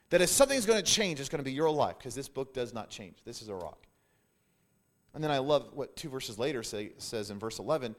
That 0.10 0.22
if 0.22 0.30
something's 0.30 0.66
going 0.66 0.82
to 0.82 0.92
change, 0.92 1.20
it's 1.20 1.30
going 1.30 1.40
to 1.40 1.44
be 1.44 1.52
your 1.52 1.70
life 1.70 1.98
because 1.98 2.16
this 2.16 2.30
book 2.30 2.54
does 2.54 2.74
not 2.74 2.90
change. 2.90 3.18
This 3.26 3.42
is 3.42 3.50
a 3.50 3.56
rock. 3.56 3.87
And 5.18 5.24
then 5.24 5.32
I 5.32 5.40
love 5.40 5.72
what 5.74 5.96
two 5.96 6.10
verses 6.10 6.38
later 6.38 6.62
say, 6.62 6.92
says 7.00 7.32
in 7.32 7.40
verse 7.40 7.58
11 7.58 7.96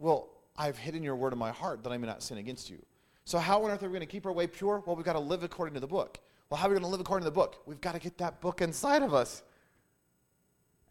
Well, 0.00 0.30
I've 0.56 0.76
hidden 0.76 1.04
your 1.04 1.14
word 1.14 1.32
in 1.32 1.38
my 1.38 1.52
heart 1.52 1.84
that 1.84 1.92
I 1.92 1.96
may 1.96 2.08
not 2.08 2.24
sin 2.24 2.38
against 2.38 2.68
you. 2.68 2.84
So, 3.24 3.38
how 3.38 3.62
on 3.62 3.70
earth 3.70 3.84
are 3.84 3.86
we 3.86 3.92
going 3.92 4.00
to 4.00 4.06
keep 4.06 4.26
our 4.26 4.32
way 4.32 4.48
pure? 4.48 4.82
Well, 4.84 4.96
we've 4.96 5.04
got 5.04 5.12
to 5.12 5.20
live 5.20 5.44
according 5.44 5.74
to 5.74 5.80
the 5.80 5.86
book. 5.86 6.18
Well, 6.50 6.58
how 6.58 6.66
are 6.66 6.70
we 6.70 6.74
going 6.74 6.82
to 6.82 6.88
live 6.88 6.98
according 6.98 7.22
to 7.22 7.30
the 7.30 7.34
book? 7.36 7.62
We've 7.66 7.80
got 7.80 7.92
to 7.92 8.00
get 8.00 8.18
that 8.18 8.40
book 8.40 8.62
inside 8.62 9.04
of 9.04 9.14
us. 9.14 9.44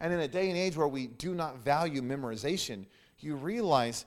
And 0.00 0.14
in 0.14 0.20
a 0.20 0.28
day 0.28 0.48
and 0.48 0.56
age 0.56 0.78
where 0.78 0.88
we 0.88 1.08
do 1.08 1.34
not 1.34 1.58
value 1.58 2.00
memorization, 2.00 2.86
you 3.18 3.36
realize, 3.36 4.06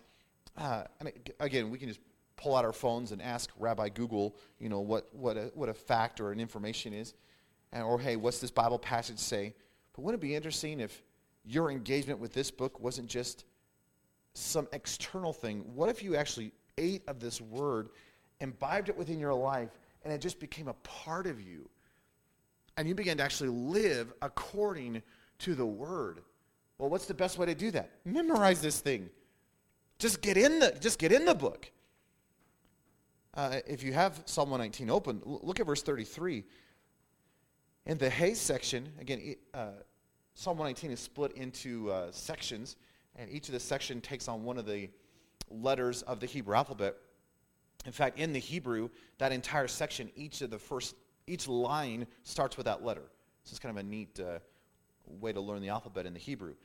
uh, 0.57 0.85
and 0.99 1.11
again, 1.39 1.69
we 1.69 1.77
can 1.77 1.87
just 1.87 1.99
pull 2.35 2.55
out 2.55 2.65
our 2.65 2.73
phones 2.73 3.11
and 3.11 3.21
ask 3.21 3.51
Rabbi 3.59 3.89
Google, 3.89 4.35
you 4.57 4.69
know, 4.69 4.79
what, 4.79 5.07
what, 5.13 5.37
a, 5.37 5.51
what 5.53 5.69
a 5.69 5.73
fact 5.75 6.19
or 6.19 6.31
an 6.31 6.39
information 6.39 6.93
is. 6.93 7.13
And, 7.71 7.83
or, 7.83 7.99
hey, 7.99 8.15
what's 8.15 8.39
this 8.39 8.49
Bible 8.49 8.79
passage 8.79 9.19
say? 9.19 9.53
But 9.95 10.03
wouldn't 10.03 10.21
it 10.21 10.27
be 10.27 10.35
interesting 10.35 10.79
if 10.79 11.01
your 11.45 11.71
engagement 11.71 12.19
with 12.19 12.33
this 12.33 12.51
book 12.51 12.79
wasn't 12.79 13.07
just 13.07 13.45
some 14.33 14.67
external 14.73 15.31
thing? 15.31 15.63
What 15.73 15.89
if 15.89 16.03
you 16.03 16.15
actually 16.15 16.51
ate 16.77 17.03
of 17.07 17.19
this 17.19 17.39
word, 17.39 17.89
imbibed 18.41 18.89
it 18.89 18.97
within 18.97 19.19
your 19.19 19.33
life, 19.33 19.69
and 20.03 20.13
it 20.13 20.19
just 20.19 20.39
became 20.39 20.67
a 20.67 20.73
part 20.73 21.27
of 21.27 21.39
you? 21.39 21.69
And 22.77 22.87
you 22.87 22.95
began 22.95 23.17
to 23.17 23.23
actually 23.23 23.49
live 23.49 24.13
according 24.21 25.01
to 25.39 25.55
the 25.55 25.65
word. 25.65 26.21
Well, 26.77 26.89
what's 26.89 27.05
the 27.05 27.13
best 27.13 27.37
way 27.37 27.45
to 27.45 27.55
do 27.55 27.71
that? 27.71 27.89
Memorize 28.03 28.61
this 28.61 28.81
thing. 28.81 29.09
Just 29.97 30.21
get 30.21 30.35
in 30.35 30.59
the, 30.59 30.77
just 30.81 30.99
get 30.99 31.13
in 31.13 31.23
the 31.23 31.35
book. 31.35 31.71
Uh, 33.33 33.59
if 33.65 33.81
you 33.81 33.93
have 33.93 34.21
Psalm 34.25 34.49
119 34.49 34.89
open, 34.89 35.21
look 35.25 35.61
at 35.61 35.65
verse 35.65 35.81
33. 35.81 36.43
In 37.85 37.99
the 37.99 38.09
He 38.09 38.33
section, 38.33 38.89
again, 38.99 39.35
uh, 39.53 39.69
Psalm 40.33 40.57
119 40.57 40.91
is 40.91 40.99
split 40.99 41.33
into 41.33 41.91
uh, 41.91 42.11
sections, 42.11 42.77
and 43.15 43.29
each 43.29 43.47
of 43.47 43.53
the 43.53 43.59
section 43.59 44.01
takes 44.01 44.27
on 44.27 44.43
one 44.43 44.57
of 44.57 44.65
the 44.65 44.89
letters 45.51 46.01
of 46.03 46.19
the 46.19 46.25
Hebrew 46.25 46.55
alphabet. 46.55 46.95
In 47.85 47.91
fact, 47.91 48.17
in 48.17 48.33
the 48.33 48.39
Hebrew, 48.39 48.89
that 49.19 49.31
entire 49.31 49.67
section, 49.67 50.09
each 50.15 50.41
of 50.41 50.49
the 50.49 50.57
first, 50.57 50.95
each 51.27 51.47
line 51.47 52.07
starts 52.23 52.57
with 52.57 52.65
that 52.65 52.83
letter. 52.83 53.03
So 53.43 53.51
it's 53.51 53.59
kind 53.59 53.77
of 53.77 53.85
a 53.85 53.87
neat 53.87 54.19
uh, 54.19 54.39
way 55.05 55.31
to 55.31 55.39
learn 55.39 55.61
the 55.61 55.69
alphabet 55.69 56.07
in 56.07 56.13
the 56.13 56.19
Hebrew. 56.19 56.55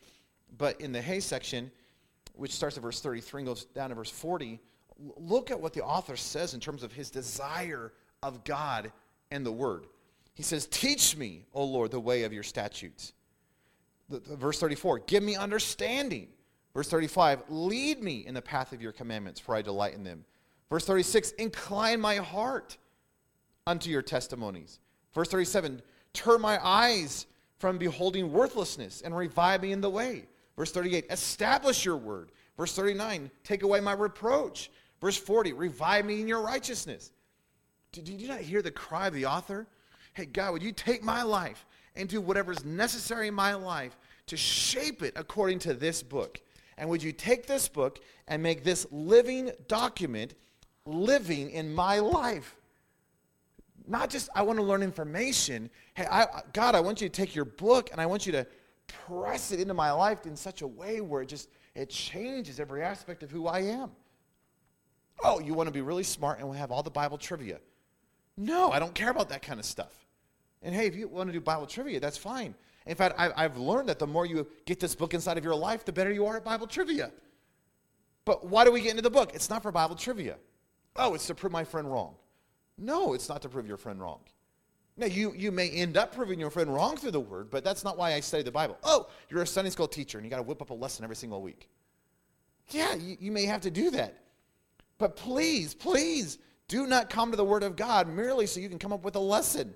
But 0.56 0.80
in 0.80 0.90
the 0.90 1.02
He 1.02 1.20
section, 1.20 1.70
which 2.34 2.52
starts 2.52 2.78
at 2.78 2.82
verse 2.82 3.00
33 3.00 3.40
and 3.40 3.46
goes 3.46 3.66
down 3.66 3.90
to 3.90 3.94
verse 3.94 4.10
40, 4.10 4.58
look 5.18 5.50
at 5.50 5.60
what 5.60 5.74
the 5.74 5.82
author 5.82 6.16
says 6.16 6.54
in 6.54 6.60
terms 6.60 6.82
of 6.82 6.92
his 6.92 7.10
desire 7.10 7.92
of 8.22 8.42
God 8.44 8.90
and 9.30 9.44
the 9.44 9.52
Word. 9.52 9.86
He 10.40 10.44
says, 10.44 10.66
Teach 10.68 11.18
me, 11.18 11.44
O 11.52 11.62
Lord, 11.62 11.90
the 11.90 12.00
way 12.00 12.22
of 12.22 12.32
your 12.32 12.42
statutes. 12.42 13.12
The, 14.08 14.20
the, 14.20 14.36
verse 14.36 14.58
34, 14.58 15.00
Give 15.00 15.22
me 15.22 15.36
understanding. 15.36 16.28
Verse 16.72 16.88
35, 16.88 17.42
Lead 17.50 18.02
me 18.02 18.24
in 18.26 18.32
the 18.32 18.40
path 18.40 18.72
of 18.72 18.80
your 18.80 18.92
commandments, 18.92 19.38
for 19.38 19.54
I 19.54 19.60
delight 19.60 19.92
in 19.92 20.02
them. 20.02 20.24
Verse 20.70 20.86
36, 20.86 21.32
Incline 21.32 22.00
my 22.00 22.16
heart 22.16 22.78
unto 23.66 23.90
your 23.90 24.00
testimonies. 24.00 24.78
Verse 25.14 25.28
37, 25.28 25.82
Turn 26.14 26.40
my 26.40 26.58
eyes 26.66 27.26
from 27.58 27.76
beholding 27.76 28.32
worthlessness 28.32 29.02
and 29.02 29.14
revive 29.14 29.60
me 29.60 29.72
in 29.72 29.82
the 29.82 29.90
way. 29.90 30.24
Verse 30.56 30.72
38, 30.72 31.04
establish 31.10 31.84
your 31.84 31.98
word. 31.98 32.32
Verse 32.56 32.74
39, 32.74 33.30
take 33.44 33.62
away 33.62 33.80
my 33.80 33.92
reproach. 33.92 34.70
Verse 35.02 35.18
40, 35.18 35.52
revive 35.52 36.06
me 36.06 36.18
in 36.18 36.26
your 36.26 36.40
righteousness. 36.40 37.12
Did 37.92 38.08
you 38.08 38.26
not 38.26 38.40
hear 38.40 38.62
the 38.62 38.70
cry 38.70 39.08
of 39.08 39.12
the 39.12 39.26
author? 39.26 39.66
Hey, 40.12 40.26
God, 40.26 40.52
would 40.52 40.62
you 40.62 40.72
take 40.72 41.02
my 41.02 41.22
life 41.22 41.66
and 41.96 42.08
do 42.08 42.20
whatever 42.20 42.52
is 42.52 42.64
necessary 42.64 43.28
in 43.28 43.34
my 43.34 43.54
life 43.54 43.96
to 44.26 44.36
shape 44.36 45.02
it 45.02 45.12
according 45.16 45.58
to 45.60 45.74
this 45.74 46.02
book? 46.02 46.40
And 46.76 46.88
would 46.88 47.02
you 47.02 47.12
take 47.12 47.46
this 47.46 47.68
book 47.68 48.00
and 48.26 48.42
make 48.42 48.64
this 48.64 48.86
living 48.90 49.50
document 49.68 50.34
living 50.86 51.50
in 51.50 51.74
my 51.74 51.98
life? 51.98 52.56
Not 53.86 54.08
just, 54.08 54.28
I 54.34 54.42
want 54.42 54.58
to 54.58 54.64
learn 54.64 54.82
information. 54.82 55.68
Hey, 55.94 56.06
I, 56.10 56.26
God, 56.52 56.74
I 56.74 56.80
want 56.80 57.00
you 57.00 57.08
to 57.08 57.12
take 57.12 57.34
your 57.34 57.44
book 57.44 57.90
and 57.92 58.00
I 58.00 58.06
want 58.06 58.24
you 58.24 58.32
to 58.32 58.46
press 58.86 59.52
it 59.52 59.60
into 59.60 59.74
my 59.74 59.92
life 59.92 60.26
in 60.26 60.36
such 60.36 60.62
a 60.62 60.66
way 60.66 61.00
where 61.00 61.22
it 61.22 61.26
just, 61.26 61.48
it 61.74 61.90
changes 61.90 62.60
every 62.60 62.82
aspect 62.82 63.22
of 63.22 63.30
who 63.30 63.46
I 63.46 63.60
am. 63.60 63.90
Oh, 65.22 65.38
you 65.38 65.54
want 65.54 65.66
to 65.66 65.72
be 65.72 65.82
really 65.82 66.02
smart 66.02 66.38
and 66.38 66.48
we 66.48 66.56
have 66.56 66.70
all 66.70 66.82
the 66.82 66.90
Bible 66.90 67.18
trivia. 67.18 67.58
No, 68.40 68.72
I 68.72 68.78
don't 68.78 68.94
care 68.94 69.10
about 69.10 69.28
that 69.28 69.42
kind 69.42 69.60
of 69.60 69.66
stuff. 69.66 69.92
And 70.62 70.74
hey, 70.74 70.86
if 70.86 70.96
you 70.96 71.08
want 71.08 71.28
to 71.28 71.32
do 71.32 71.40
Bible 71.40 71.66
trivia, 71.66 72.00
that's 72.00 72.16
fine. 72.16 72.54
In 72.86 72.96
fact, 72.96 73.14
I, 73.18 73.42
have 73.42 73.58
learned 73.58 73.90
that 73.90 73.98
the 73.98 74.06
more 74.06 74.24
you 74.24 74.46
get 74.64 74.80
this 74.80 74.94
book 74.94 75.12
inside 75.12 75.36
of 75.36 75.44
your 75.44 75.54
life, 75.54 75.84
the 75.84 75.92
better 75.92 76.10
you 76.10 76.24
are 76.24 76.38
at 76.38 76.44
Bible 76.44 76.66
trivia. 76.66 77.12
But 78.24 78.46
why 78.46 78.64
do 78.64 78.72
we 78.72 78.80
get 78.80 78.92
into 78.92 79.02
the 79.02 79.10
book? 79.10 79.32
It's 79.34 79.50
not 79.50 79.62
for 79.62 79.70
Bible 79.70 79.94
trivia. 79.94 80.36
Oh, 80.96 81.12
it's 81.12 81.26
to 81.26 81.34
prove 81.34 81.52
my 81.52 81.64
friend 81.64 81.90
wrong. 81.90 82.14
No, 82.78 83.12
it's 83.12 83.28
not 83.28 83.42
to 83.42 83.50
prove 83.50 83.66
your 83.66 83.76
friend 83.76 84.00
wrong. 84.00 84.20
Now, 84.96 85.06
you, 85.06 85.34
you 85.36 85.52
may 85.52 85.68
end 85.68 85.98
up 85.98 86.14
proving 86.14 86.40
your 86.40 86.50
friend 86.50 86.72
wrong 86.72 86.96
through 86.96 87.10
the 87.10 87.20
word, 87.20 87.50
but 87.50 87.62
that's 87.62 87.84
not 87.84 87.98
why 87.98 88.14
I 88.14 88.20
study 88.20 88.42
the 88.42 88.50
Bible. 88.50 88.78
Oh, 88.82 89.08
you're 89.28 89.42
a 89.42 89.46
Sunday 89.46 89.70
school 89.70 89.86
teacher 89.86 90.16
and 90.16 90.24
you 90.24 90.30
got 90.30 90.38
to 90.38 90.42
whip 90.42 90.62
up 90.62 90.70
a 90.70 90.74
lesson 90.74 91.04
every 91.04 91.16
single 91.16 91.42
week. 91.42 91.68
Yeah, 92.70 92.94
you, 92.94 93.18
you 93.20 93.32
may 93.32 93.44
have 93.44 93.60
to 93.62 93.70
do 93.70 93.90
that. 93.90 94.16
But 94.96 95.16
please, 95.16 95.74
please 95.74 96.38
do 96.70 96.86
not 96.86 97.10
come 97.10 97.32
to 97.32 97.36
the 97.36 97.44
Word 97.44 97.64
of 97.64 97.74
God 97.74 98.08
merely 98.08 98.46
so 98.46 98.60
you 98.60 98.68
can 98.68 98.78
come 98.78 98.92
up 98.92 99.04
with 99.04 99.16
a 99.16 99.20
lesson. 99.20 99.74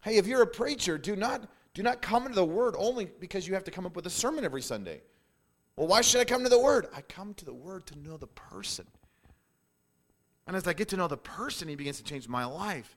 Hey, 0.00 0.16
if 0.16 0.26
you're 0.26 0.40
a 0.40 0.46
preacher, 0.46 0.96
do 0.96 1.14
not, 1.14 1.46
do 1.74 1.82
not 1.82 2.00
come 2.00 2.26
to 2.26 2.32
the 2.32 2.42
Word 2.42 2.74
only 2.78 3.04
because 3.04 3.46
you 3.46 3.52
have 3.52 3.64
to 3.64 3.70
come 3.70 3.84
up 3.84 3.94
with 3.94 4.06
a 4.06 4.10
sermon 4.10 4.42
every 4.42 4.62
Sunday. 4.62 5.02
Well, 5.76 5.88
why 5.88 6.00
should 6.00 6.22
I 6.22 6.24
come 6.24 6.42
to 6.42 6.48
the 6.48 6.58
Word? 6.58 6.86
I 6.96 7.02
come 7.02 7.34
to 7.34 7.44
the 7.44 7.52
Word 7.52 7.86
to 7.88 7.98
know 7.98 8.16
the 8.16 8.28
person. 8.28 8.86
And 10.46 10.56
as 10.56 10.66
I 10.66 10.72
get 10.72 10.88
to 10.88 10.96
know 10.96 11.06
the 11.06 11.18
person, 11.18 11.68
he 11.68 11.76
begins 11.76 11.98
to 11.98 12.02
change 12.02 12.26
my 12.26 12.46
life. 12.46 12.96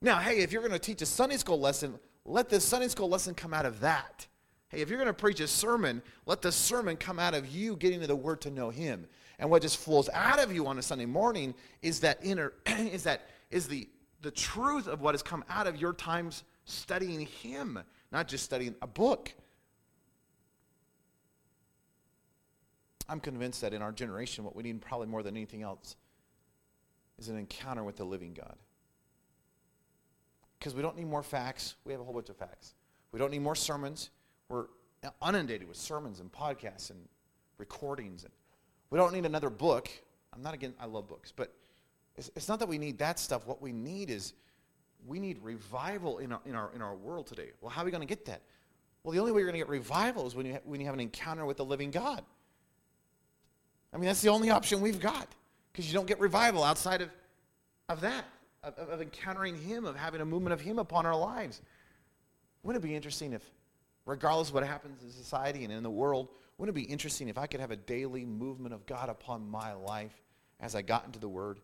Now, 0.00 0.20
hey, 0.20 0.38
if 0.38 0.52
you're 0.52 0.62
going 0.62 0.70
to 0.70 0.78
teach 0.78 1.02
a 1.02 1.06
Sunday 1.06 1.36
school 1.36 1.58
lesson, 1.58 1.98
let 2.24 2.48
the 2.48 2.60
Sunday 2.60 2.88
school 2.88 3.08
lesson 3.08 3.34
come 3.34 3.52
out 3.52 3.66
of 3.66 3.80
that. 3.80 4.28
Hey, 4.68 4.82
if 4.82 4.88
you're 4.88 4.98
going 4.98 5.08
to 5.08 5.12
preach 5.12 5.40
a 5.40 5.48
sermon, 5.48 6.00
let 6.26 6.42
the 6.42 6.52
sermon 6.52 6.96
come 6.96 7.18
out 7.18 7.34
of 7.34 7.48
you 7.48 7.74
getting 7.74 8.00
to 8.02 8.06
the 8.06 8.14
Word 8.14 8.40
to 8.42 8.52
know 8.52 8.70
Him. 8.70 9.08
And 9.38 9.50
what 9.50 9.62
just 9.62 9.78
flows 9.78 10.08
out 10.12 10.38
of 10.38 10.52
you 10.52 10.66
on 10.66 10.78
a 10.78 10.82
Sunday 10.82 11.06
morning 11.06 11.54
is 11.82 12.00
that 12.00 12.18
inner 12.22 12.52
is 12.66 13.02
that 13.04 13.28
is 13.50 13.66
the 13.68 13.88
the 14.22 14.30
truth 14.30 14.88
of 14.88 15.00
what 15.00 15.14
has 15.14 15.22
come 15.22 15.44
out 15.48 15.66
of 15.66 15.76
your 15.76 15.92
times 15.92 16.44
studying 16.64 17.26
Him, 17.26 17.78
not 18.10 18.26
just 18.26 18.44
studying 18.44 18.74
a 18.82 18.86
book. 18.86 19.32
I'm 23.08 23.20
convinced 23.20 23.60
that 23.60 23.74
in 23.74 23.82
our 23.82 23.92
generation, 23.92 24.44
what 24.44 24.56
we 24.56 24.62
need 24.62 24.80
probably 24.80 25.08
more 25.08 25.22
than 25.22 25.36
anything 25.36 25.62
else 25.62 25.96
is 27.18 27.28
an 27.28 27.36
encounter 27.36 27.84
with 27.84 27.96
the 27.96 28.04
living 28.04 28.32
God. 28.32 28.56
Because 30.58 30.74
we 30.74 30.80
don't 30.80 30.96
need 30.96 31.06
more 31.06 31.22
facts. 31.22 31.74
We 31.84 31.92
have 31.92 32.00
a 32.00 32.04
whole 32.04 32.14
bunch 32.14 32.30
of 32.30 32.36
facts. 32.36 32.74
We 33.12 33.18
don't 33.18 33.30
need 33.30 33.42
more 33.42 33.54
sermons. 33.54 34.10
We're 34.48 34.66
uh, 35.04 35.10
inundated 35.28 35.68
with 35.68 35.76
sermons 35.76 36.20
and 36.20 36.32
podcasts 36.32 36.90
and 36.90 36.98
recordings. 37.58 38.24
And 38.24 38.32
we 38.94 39.00
don't 39.00 39.12
need 39.12 39.26
another 39.26 39.50
book. 39.50 39.90
I'm 40.32 40.40
not 40.40 40.54
again, 40.54 40.72
I 40.78 40.86
love 40.86 41.08
books, 41.08 41.32
but 41.34 41.52
it's, 42.14 42.30
it's 42.36 42.46
not 42.46 42.60
that 42.60 42.68
we 42.68 42.78
need 42.78 42.96
that 42.98 43.18
stuff. 43.18 43.44
What 43.44 43.60
we 43.60 43.72
need 43.72 44.08
is 44.08 44.34
we 45.04 45.18
need 45.18 45.38
revival 45.42 46.18
in 46.18 46.30
our, 46.30 46.40
in 46.46 46.54
our, 46.54 46.70
in 46.76 46.80
our 46.80 46.94
world 46.94 47.26
today. 47.26 47.48
Well, 47.60 47.70
how 47.70 47.82
are 47.82 47.84
we 47.86 47.90
going 47.90 48.02
to 48.02 48.06
get 48.06 48.24
that? 48.26 48.42
Well, 49.02 49.12
the 49.12 49.18
only 49.18 49.32
way 49.32 49.40
you're 49.40 49.48
going 49.48 49.58
to 49.60 49.66
get 49.66 49.68
revival 49.68 50.28
is 50.28 50.36
when 50.36 50.46
you, 50.46 50.52
ha- 50.52 50.60
when 50.64 50.78
you 50.78 50.86
have 50.86 50.94
an 50.94 51.00
encounter 51.00 51.44
with 51.44 51.56
the 51.56 51.64
living 51.64 51.90
God. 51.90 52.22
I 53.92 53.96
mean, 53.96 54.06
that's 54.06 54.22
the 54.22 54.28
only 54.28 54.50
option 54.50 54.80
we've 54.80 55.00
got 55.00 55.26
because 55.72 55.88
you 55.88 55.92
don't 55.92 56.06
get 56.06 56.20
revival 56.20 56.62
outside 56.62 57.02
of, 57.02 57.10
of 57.88 58.00
that, 58.02 58.24
of, 58.62 58.78
of 58.78 59.02
encountering 59.02 59.56
Him, 59.56 59.86
of 59.86 59.96
having 59.96 60.20
a 60.20 60.24
movement 60.24 60.52
of 60.52 60.60
Him 60.60 60.78
upon 60.78 61.04
our 61.04 61.16
lives. 61.16 61.62
Wouldn't 62.62 62.84
it 62.84 62.86
be 62.86 62.94
interesting 62.94 63.32
if, 63.32 63.42
regardless 64.06 64.50
of 64.50 64.54
what 64.54 64.64
happens 64.64 65.02
in 65.02 65.10
society 65.10 65.64
and 65.64 65.72
in 65.72 65.82
the 65.82 65.90
world, 65.90 66.28
wouldn't 66.58 66.76
it 66.76 66.86
be 66.86 66.92
interesting 66.92 67.28
if 67.28 67.38
I 67.38 67.46
could 67.46 67.60
have 67.60 67.70
a 67.70 67.76
daily 67.76 68.24
movement 68.24 68.74
of 68.74 68.86
God 68.86 69.08
upon 69.08 69.48
my 69.48 69.72
life 69.72 70.22
as 70.60 70.74
I 70.74 70.82
got 70.82 71.06
into 71.06 71.18
the 71.18 71.28
Word? 71.28 71.60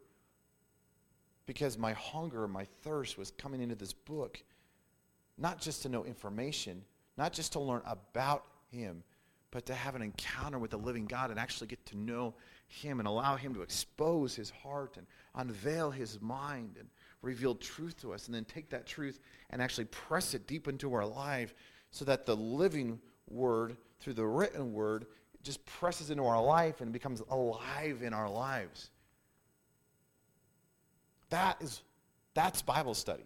Because 1.46 1.79
my 1.79 1.92
hunger, 1.92 2.46
my 2.46 2.66
thirst 2.83 3.18
was 3.18 3.31
coming 3.33 3.61
into 3.61 3.74
this 3.74 3.92
book, 3.92 4.42
not 5.38 5.61
just 5.61 5.83
to 5.83 5.88
know 5.88 6.05
information, 6.05 6.83
not 7.16 7.33
just 7.33 7.53
to 7.53 7.61
learn 7.61 7.83
about 7.87 8.44
Him, 8.70 9.03
but 9.50 9.66
to 9.66 9.74
have 9.74 9.94
an 9.94 10.03
encounter 10.03 10.59
with 10.59 10.70
the 10.70 10.76
living 10.76 11.07
God 11.07 11.31
and 11.31 11.38
actually 11.38 11.66
get 11.66 11.85
to 11.87 11.96
know 11.96 12.35
him 12.70 13.00
and 13.00 13.09
allow 13.09 13.37
Him 13.37 13.53
to 13.55 13.62
expose 13.62 14.37
His 14.37 14.50
heart 14.50 14.96
and 14.96 15.07
unveil 15.35 15.90
His 15.90 16.20
mind 16.20 16.76
and 16.79 16.88
reveal 17.20 17.57
truth 17.57 18.00
to 18.00 18.14
us, 18.14 18.26
and 18.26 18.35
then 18.35 18.44
take 18.44 18.70
that 18.70 18.87
truth 18.87 19.18
and 19.50 19.61
actually 19.61 19.85
press 19.87 20.35
it 20.35 20.46
deep 20.46 20.68
into 20.68 20.94
our 20.94 21.05
life 21.05 21.53
so 21.90 22.05
that 22.05 22.24
the 22.24 22.37
living 22.37 23.00
Word, 23.29 23.76
through 24.01 24.15
the 24.15 24.27
written 24.27 24.73
Word, 24.73 25.07
just 25.43 25.65
presses 25.65 26.11
into 26.11 26.25
our 26.25 26.43
life 26.43 26.81
and 26.81 26.93
becomes 26.93 27.23
alive 27.31 28.03
in 28.03 28.13
our 28.13 28.29
lives. 28.29 28.91
That 31.31 31.57
is 31.61 31.83
that's 32.35 32.63
Bible 32.63 32.95
study. 32.95 33.25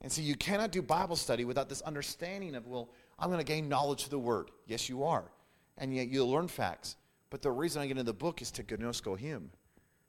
And 0.00 0.12
so 0.12 0.22
you 0.22 0.36
cannot 0.36 0.70
do 0.70 0.80
Bible 0.80 1.16
study 1.16 1.44
without 1.44 1.68
this 1.68 1.80
understanding 1.82 2.54
of, 2.54 2.66
well, 2.66 2.88
I'm 3.18 3.30
going 3.30 3.44
to 3.44 3.44
gain 3.44 3.68
knowledge 3.68 4.04
of 4.04 4.10
the 4.10 4.18
Word. 4.18 4.50
Yes, 4.66 4.88
you 4.88 5.04
are. 5.04 5.24
And 5.76 5.94
yet 5.94 6.08
you'll 6.08 6.30
learn 6.30 6.48
facts. 6.48 6.96
But 7.30 7.42
the 7.42 7.50
reason 7.50 7.82
I 7.82 7.86
get 7.86 7.92
into 7.92 8.04
the 8.04 8.12
book 8.12 8.40
is 8.40 8.50
to 8.52 8.62
gnosko 8.62 9.18
him. 9.18 9.50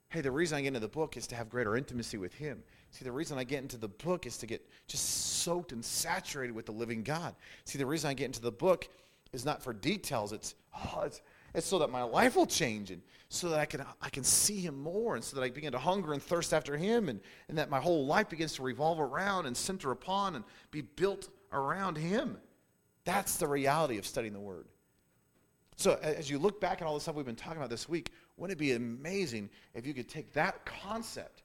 Hey, 0.08 0.20
the 0.20 0.30
reason 0.30 0.58
I 0.58 0.62
get 0.62 0.68
into 0.68 0.80
the 0.80 0.88
book 0.88 1.16
is 1.16 1.26
to 1.28 1.36
have 1.36 1.48
greater 1.48 1.76
intimacy 1.76 2.18
with 2.18 2.34
him. 2.34 2.62
See, 2.90 3.04
the 3.04 3.12
reason 3.12 3.38
I 3.38 3.44
get 3.44 3.62
into 3.62 3.76
the 3.76 3.88
book 3.88 4.26
is 4.26 4.36
to 4.38 4.46
get 4.46 4.68
just 4.88 5.42
soaked 5.42 5.72
and 5.72 5.84
saturated 5.84 6.52
with 6.52 6.66
the 6.66 6.72
living 6.72 7.02
God. 7.02 7.34
See, 7.64 7.78
the 7.78 7.86
reason 7.86 8.10
I 8.10 8.14
get 8.14 8.26
into 8.26 8.40
the 8.40 8.50
book 8.50 8.88
is 9.32 9.44
not 9.44 9.62
for 9.62 9.72
details. 9.72 10.32
It's, 10.32 10.54
oh, 10.74 11.02
it's, 11.04 11.20
It's 11.54 11.66
so 11.66 11.78
that 11.80 11.90
my 11.90 12.02
life 12.02 12.36
will 12.36 12.46
change 12.46 12.90
and 12.90 13.02
so 13.28 13.48
that 13.48 13.58
I 13.60 13.64
can, 13.64 13.84
I 14.00 14.08
can 14.08 14.24
see 14.24 14.60
him 14.60 14.80
more 14.80 15.14
and 15.14 15.24
so 15.24 15.36
that 15.36 15.42
I 15.42 15.50
begin 15.50 15.72
to 15.72 15.78
hunger 15.78 16.12
and 16.12 16.22
thirst 16.22 16.52
after 16.52 16.76
him 16.76 17.08
and, 17.08 17.20
and 17.48 17.58
that 17.58 17.70
my 17.70 17.80
whole 17.80 18.06
life 18.06 18.28
begins 18.28 18.54
to 18.54 18.62
revolve 18.62 19.00
around 19.00 19.46
and 19.46 19.56
center 19.56 19.90
upon 19.90 20.36
and 20.36 20.44
be 20.70 20.82
built 20.82 21.28
around 21.52 21.96
him. 21.96 22.38
That's 23.04 23.36
the 23.36 23.48
reality 23.48 23.98
of 23.98 24.06
studying 24.06 24.32
the 24.32 24.40
Word. 24.40 24.66
So 25.76 25.98
as 26.02 26.28
you 26.28 26.38
look 26.38 26.60
back 26.60 26.82
at 26.82 26.86
all 26.86 26.94
the 26.94 27.00
stuff 27.00 27.14
we've 27.14 27.24
been 27.24 27.34
talking 27.34 27.56
about 27.56 27.70
this 27.70 27.88
week, 27.88 28.12
wouldn't 28.36 28.58
it 28.58 28.60
be 28.60 28.72
amazing 28.72 29.48
if 29.74 29.86
you 29.86 29.94
could 29.94 30.08
take 30.08 30.32
that 30.34 30.64
concept? 30.66 31.42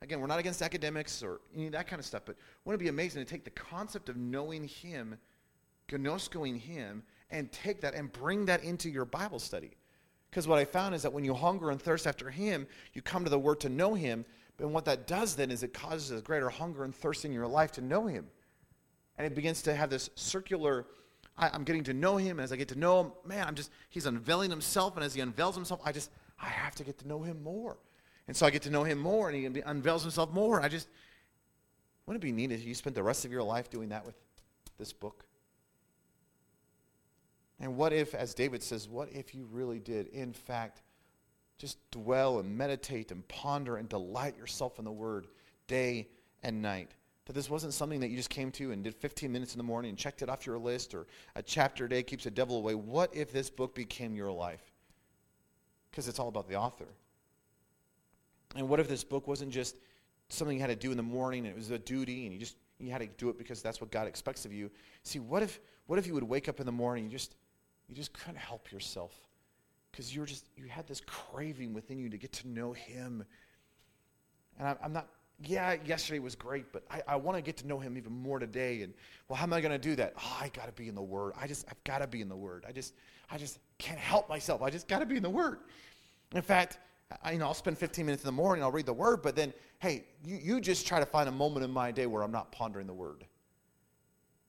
Again, 0.00 0.20
we're 0.20 0.26
not 0.28 0.38
against 0.38 0.62
academics 0.62 1.22
or 1.22 1.40
any 1.54 1.66
of 1.66 1.72
that 1.72 1.86
kind 1.88 1.98
of 1.98 2.06
stuff, 2.06 2.22
but 2.24 2.36
wouldn't 2.64 2.80
it 2.80 2.84
be 2.84 2.88
amazing 2.88 3.24
to 3.24 3.30
take 3.30 3.44
the 3.44 3.50
concept 3.50 4.08
of 4.08 4.16
knowing 4.16 4.64
Him, 4.64 5.16
gnoskoing 5.88 6.58
Him, 6.58 7.02
and 7.32 7.50
take 7.50 7.80
that 7.80 7.94
and 7.94 8.12
bring 8.12 8.46
that 8.46 8.62
into 8.62 8.88
your 8.88 9.04
Bible 9.04 9.40
study? 9.40 9.72
Because 10.30 10.46
what 10.46 10.58
I 10.58 10.64
found 10.64 10.94
is 10.94 11.02
that 11.02 11.12
when 11.12 11.24
you 11.24 11.34
hunger 11.34 11.70
and 11.70 11.82
thirst 11.82 12.06
after 12.06 12.30
Him, 12.30 12.66
you 12.92 13.02
come 13.02 13.24
to 13.24 13.30
the 13.30 13.38
Word 13.38 13.60
to 13.60 13.68
know 13.68 13.94
Him. 13.94 14.24
But 14.56 14.68
what 14.68 14.84
that 14.84 15.06
does 15.06 15.34
then 15.34 15.50
is 15.50 15.62
it 15.62 15.74
causes 15.74 16.10
a 16.10 16.22
greater 16.22 16.48
hunger 16.48 16.84
and 16.84 16.94
thirst 16.94 17.24
in 17.24 17.32
your 17.32 17.46
life 17.46 17.72
to 17.72 17.80
know 17.80 18.06
Him. 18.06 18.26
And 19.18 19.26
it 19.26 19.34
begins 19.34 19.62
to 19.62 19.74
have 19.74 19.90
this 19.90 20.08
circular 20.14 20.86
I, 21.36 21.54
am 21.54 21.64
getting 21.64 21.84
to 21.84 21.94
know 21.94 22.16
him. 22.16 22.38
And 22.38 22.44
As 22.44 22.52
I 22.52 22.56
get 22.56 22.68
to 22.68 22.78
know 22.78 23.00
him, 23.00 23.12
man, 23.24 23.46
I'm 23.46 23.54
just, 23.54 23.70
he's 23.88 24.06
unveiling 24.06 24.50
himself. 24.50 24.96
And 24.96 25.04
as 25.04 25.14
he 25.14 25.20
unveils 25.20 25.54
himself, 25.54 25.80
I 25.84 25.92
just, 25.92 26.10
I 26.40 26.46
have 26.46 26.74
to 26.76 26.84
get 26.84 26.98
to 26.98 27.08
know 27.08 27.22
him 27.22 27.42
more. 27.42 27.78
And 28.28 28.36
so 28.36 28.46
I 28.46 28.50
get 28.50 28.62
to 28.62 28.70
know 28.70 28.84
him 28.84 28.98
more, 28.98 29.30
and 29.30 29.56
he 29.56 29.62
unveils 29.62 30.02
himself 30.02 30.32
more. 30.32 30.62
I 30.62 30.68
just, 30.68 30.88
wouldn't 32.06 32.22
it 32.22 32.26
be 32.26 32.32
neat 32.32 32.52
if 32.52 32.64
you 32.64 32.74
spent 32.74 32.94
the 32.94 33.02
rest 33.02 33.24
of 33.24 33.32
your 33.32 33.42
life 33.42 33.68
doing 33.68 33.88
that 33.88 34.06
with 34.06 34.14
this 34.78 34.92
book? 34.92 35.24
And 37.62 37.76
what 37.76 37.92
if, 37.92 38.12
as 38.12 38.34
David 38.34 38.60
says, 38.60 38.88
what 38.88 39.08
if 39.12 39.36
you 39.36 39.46
really 39.52 39.78
did, 39.78 40.08
in 40.08 40.32
fact, 40.32 40.82
just 41.58 41.78
dwell 41.92 42.40
and 42.40 42.58
meditate 42.58 43.12
and 43.12 43.26
ponder 43.28 43.76
and 43.76 43.88
delight 43.88 44.36
yourself 44.36 44.80
in 44.80 44.84
the 44.84 44.90
Word 44.90 45.28
day 45.68 46.08
and 46.42 46.60
night? 46.60 46.90
That 47.26 47.34
this 47.34 47.48
wasn't 47.48 47.72
something 47.72 48.00
that 48.00 48.08
you 48.08 48.16
just 48.16 48.30
came 48.30 48.50
to 48.52 48.72
and 48.72 48.82
did 48.82 48.96
15 48.96 49.30
minutes 49.30 49.54
in 49.54 49.58
the 49.58 49.64
morning 49.64 49.90
and 49.90 49.96
checked 49.96 50.22
it 50.22 50.28
off 50.28 50.44
your 50.44 50.58
list 50.58 50.92
or 50.92 51.06
a 51.36 51.42
chapter 51.42 51.84
a 51.84 51.88
day 51.88 52.02
keeps 52.02 52.24
the 52.24 52.32
devil 52.32 52.56
away. 52.56 52.74
What 52.74 53.14
if 53.14 53.32
this 53.32 53.48
book 53.48 53.76
became 53.76 54.16
your 54.16 54.32
life? 54.32 54.72
Because 55.88 56.08
it's 56.08 56.18
all 56.18 56.26
about 56.26 56.48
the 56.48 56.56
author. 56.56 56.88
And 58.56 58.68
what 58.68 58.80
if 58.80 58.88
this 58.88 59.04
book 59.04 59.28
wasn't 59.28 59.52
just 59.52 59.76
something 60.30 60.56
you 60.56 60.60
had 60.60 60.70
to 60.70 60.74
do 60.74 60.90
in 60.90 60.96
the 60.96 61.02
morning 61.04 61.46
and 61.46 61.54
it 61.54 61.56
was 61.56 61.70
a 61.70 61.78
duty 61.78 62.24
and 62.24 62.32
you 62.32 62.40
just 62.40 62.56
you 62.80 62.90
had 62.90 63.02
to 63.02 63.06
do 63.06 63.28
it 63.28 63.38
because 63.38 63.62
that's 63.62 63.80
what 63.80 63.92
God 63.92 64.08
expects 64.08 64.44
of 64.44 64.52
you. 64.52 64.68
See, 65.04 65.20
what 65.20 65.44
if 65.44 65.60
what 65.86 66.00
if 66.00 66.08
you 66.08 66.14
would 66.14 66.24
wake 66.24 66.48
up 66.48 66.58
in 66.58 66.66
the 66.66 66.72
morning 66.72 67.04
and 67.04 67.12
just 67.12 67.36
you 67.92 67.96
just 67.96 68.14
couldn't 68.14 68.38
help 68.38 68.72
yourself 68.72 69.12
because 69.90 70.16
you're 70.16 70.24
just 70.24 70.46
you 70.56 70.64
had 70.66 70.86
this 70.86 71.02
craving 71.04 71.74
within 71.74 71.98
you 71.98 72.08
to 72.08 72.16
get 72.16 72.32
to 72.32 72.48
know 72.48 72.72
him. 72.72 73.22
And 74.58 74.66
I, 74.66 74.76
I'm 74.82 74.94
not 74.94 75.08
yeah, 75.44 75.76
yesterday 75.84 76.18
was 76.20 76.34
great, 76.34 76.72
but 76.72 76.84
I, 76.90 77.02
I 77.06 77.16
want 77.16 77.36
to 77.36 77.42
get 77.42 77.58
to 77.58 77.66
know 77.66 77.78
him 77.78 77.98
even 77.98 78.12
more 78.12 78.38
today. 78.38 78.80
And 78.80 78.94
well, 79.28 79.36
how 79.36 79.42
am 79.42 79.52
I 79.52 79.60
going 79.60 79.72
to 79.72 79.78
do 79.78 79.94
that? 79.96 80.14
Oh, 80.16 80.38
I 80.40 80.48
got 80.48 80.66
to 80.66 80.72
be 80.72 80.88
in 80.88 80.94
the 80.94 81.02
Word. 81.02 81.34
I 81.38 81.46
just, 81.46 81.66
I've 81.68 81.82
got 81.84 81.98
to 81.98 82.06
be 82.06 82.22
in 82.22 82.28
the 82.28 82.36
Word. 82.36 82.64
I 82.66 82.72
just, 82.72 82.94
I 83.30 83.36
just 83.36 83.58
can't 83.76 83.98
help 83.98 84.28
myself. 84.28 84.62
I 84.62 84.70
just 84.70 84.88
got 84.88 85.00
to 85.00 85.06
be 85.06 85.16
in 85.16 85.22
the 85.22 85.30
Word. 85.30 85.58
In 86.34 86.42
fact, 86.42 86.78
I, 87.22 87.32
you 87.32 87.38
know, 87.38 87.46
I'll 87.46 87.54
spend 87.54 87.76
15 87.76 88.06
minutes 88.06 88.22
in 88.22 88.26
the 88.26 88.32
morning. 88.32 88.62
I'll 88.62 88.72
read 88.72 88.86
the 88.86 88.92
Word, 88.92 89.20
but 89.20 89.36
then, 89.36 89.52
hey, 89.80 90.04
you, 90.24 90.38
you 90.40 90.60
just 90.60 90.86
try 90.86 91.00
to 91.00 91.06
find 91.06 91.28
a 91.28 91.32
moment 91.32 91.64
in 91.64 91.72
my 91.72 91.90
day 91.90 92.06
where 92.06 92.22
I'm 92.22 92.32
not 92.32 92.52
pondering 92.52 92.86
the 92.86 92.94
Word. 92.94 93.24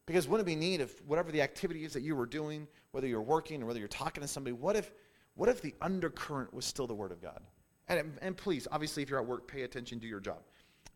Because 0.06 0.28
wouldn't 0.28 0.48
it 0.48 0.52
be 0.52 0.56
neat 0.56 0.82
if 0.82 1.02
whatever 1.06 1.32
the 1.32 1.42
activity 1.42 1.86
is 1.86 1.94
that 1.94 2.02
you 2.02 2.16
were 2.16 2.26
doing, 2.26 2.68
whether 2.92 3.08
you're 3.08 3.22
working 3.22 3.64
or 3.64 3.66
whether 3.66 3.80
you're 3.80 3.88
talking 3.88 4.22
to 4.22 4.28
somebody, 4.28 4.54
what 4.54 4.76
if, 4.76 4.92
what 5.36 5.50
if 5.50 5.62
the 5.62 5.74
undercurrent 5.82 6.54
was 6.54 6.66
still 6.66 6.88
the 6.88 6.94
Word 6.94 7.12
of 7.12 7.22
God? 7.22 7.40
And, 7.88 8.18
and 8.22 8.36
please, 8.36 8.68
obviously, 8.72 9.04
if 9.04 9.10
you're 9.10 9.20
at 9.20 9.26
work, 9.26 9.48
pay 9.48 9.64
attention, 9.64 10.00
do 10.00 10.08
your 10.08 10.20
job. 10.20 10.40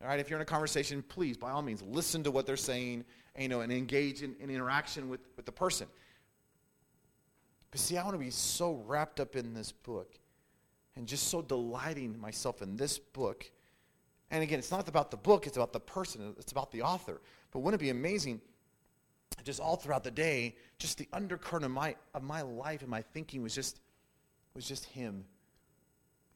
All 0.00 0.08
right, 0.08 0.20
if 0.20 0.30
you're 0.30 0.38
in 0.38 0.42
a 0.42 0.46
conversation, 0.46 1.02
please, 1.02 1.36
by 1.36 1.50
all 1.50 1.62
means, 1.62 1.82
listen 1.82 2.22
to 2.24 2.30
what 2.30 2.46
they're 2.46 2.56
saying 2.56 3.04
and, 3.34 3.42
you 3.42 3.48
know, 3.48 3.62
and 3.62 3.72
engage 3.72 4.22
in, 4.22 4.36
in 4.40 4.50
interaction 4.50 5.08
with, 5.08 5.20
with 5.36 5.44
the 5.44 5.52
person. 5.52 5.88
But 7.70 7.80
see, 7.80 7.96
I 7.96 8.04
want 8.04 8.14
to 8.14 8.18
be 8.18 8.30
so 8.30 8.82
wrapped 8.86 9.20
up 9.20 9.36
in 9.36 9.54
this 9.54 9.72
book 9.72 10.14
and 10.96 11.06
just 11.06 11.28
so 11.28 11.42
delighting 11.42 12.18
myself 12.20 12.62
in 12.62 12.76
this 12.76 12.98
book. 12.98 13.50
And 14.30 14.42
again, 14.42 14.58
it's 14.58 14.70
not 14.70 14.88
about 14.88 15.10
the 15.10 15.16
book, 15.16 15.46
it's 15.46 15.56
about 15.56 15.72
the 15.72 15.80
person, 15.80 16.34
it's 16.38 16.52
about 16.52 16.70
the 16.70 16.82
author. 16.82 17.20
But 17.50 17.60
wouldn't 17.60 17.80
it 17.80 17.84
be 17.84 17.90
amazing, 17.90 18.40
just 19.44 19.60
all 19.60 19.76
throughout 19.76 20.04
the 20.04 20.10
day, 20.10 20.56
just 20.78 20.98
the 20.98 21.08
undercurrent 21.12 21.64
of 21.64 21.70
my, 21.70 21.96
of 22.14 22.22
my 22.22 22.42
life 22.42 22.82
and 22.82 22.90
my 22.90 23.02
thinking 23.02 23.42
was 23.42 23.54
just, 23.54 23.80
was 24.54 24.66
just 24.66 24.84
him 24.86 25.24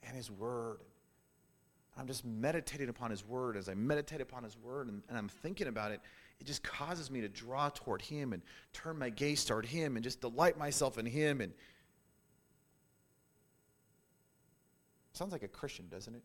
and 0.03 0.17
his 0.17 0.31
word 0.31 0.79
I'm 1.97 2.07
just 2.07 2.25
meditating 2.25 2.89
upon 2.89 3.11
His 3.11 3.27
Word. 3.27 3.57
As 3.57 3.69
I 3.69 3.75
meditate 3.75 4.21
upon 4.21 4.45
His 4.45 4.57
Word 4.57 4.89
and, 4.89 5.03
and, 5.09 5.19
I'm 5.19 5.29
thinking 5.29 5.67
about 5.67 5.93
it, 5.93 6.01
it 6.41 6.45
just 6.45 6.63
causes 6.63 7.11
me 7.11 7.21
to 7.21 7.29
draw 7.29 7.69
toward 7.69 8.01
Him 8.03 8.33
and 8.33 8.43
turn 8.73 8.99
my 8.99 9.11
gaze 9.11 9.45
toward 9.45 9.67
Him 9.67 9.97
and 9.97 10.03
just 10.03 10.21
delight 10.21 10.59
myself 10.59 10.99
in 10.99 11.05
Him. 11.05 11.41
And 11.41 11.53
sounds 15.13 15.33
like 15.33 15.43
a 15.43 15.49
Christian, 15.49 15.87
doesn't 15.91 16.15
it? 16.15 16.23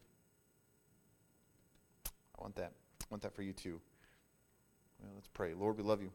I 2.40 2.42
want 2.42 2.56
that. 2.56 2.72
I 3.02 3.06
want 3.10 3.24
that 3.24 3.36
for 3.36 3.42
you 3.42 3.52
too. 3.52 3.82
Well, 5.02 5.12
let's 5.16 5.28
pray. 5.34 5.54
Lord, 5.54 5.78
we 5.78 5.84
love 5.84 6.02
you. 6.02 6.12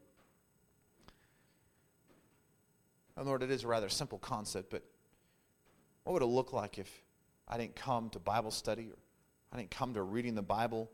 And 3.15 3.25
Lord, 3.25 3.43
it 3.43 3.51
is 3.51 3.63
a 3.63 3.67
rather 3.67 3.89
simple 3.89 4.17
concept, 4.17 4.69
but 4.69 4.83
what 6.03 6.13
would 6.13 6.23
it 6.23 6.27
look 6.27 6.53
like 6.53 6.77
if 6.77 6.89
I 7.47 7.57
didn't 7.57 7.75
come 7.75 8.09
to 8.11 8.19
Bible 8.19 8.51
study 8.51 8.89
or 8.89 8.97
I 9.51 9.57
didn't 9.57 9.71
come 9.71 9.93
to 9.93 10.01
reading 10.01 10.35
the 10.35 10.41
Bible 10.41 10.89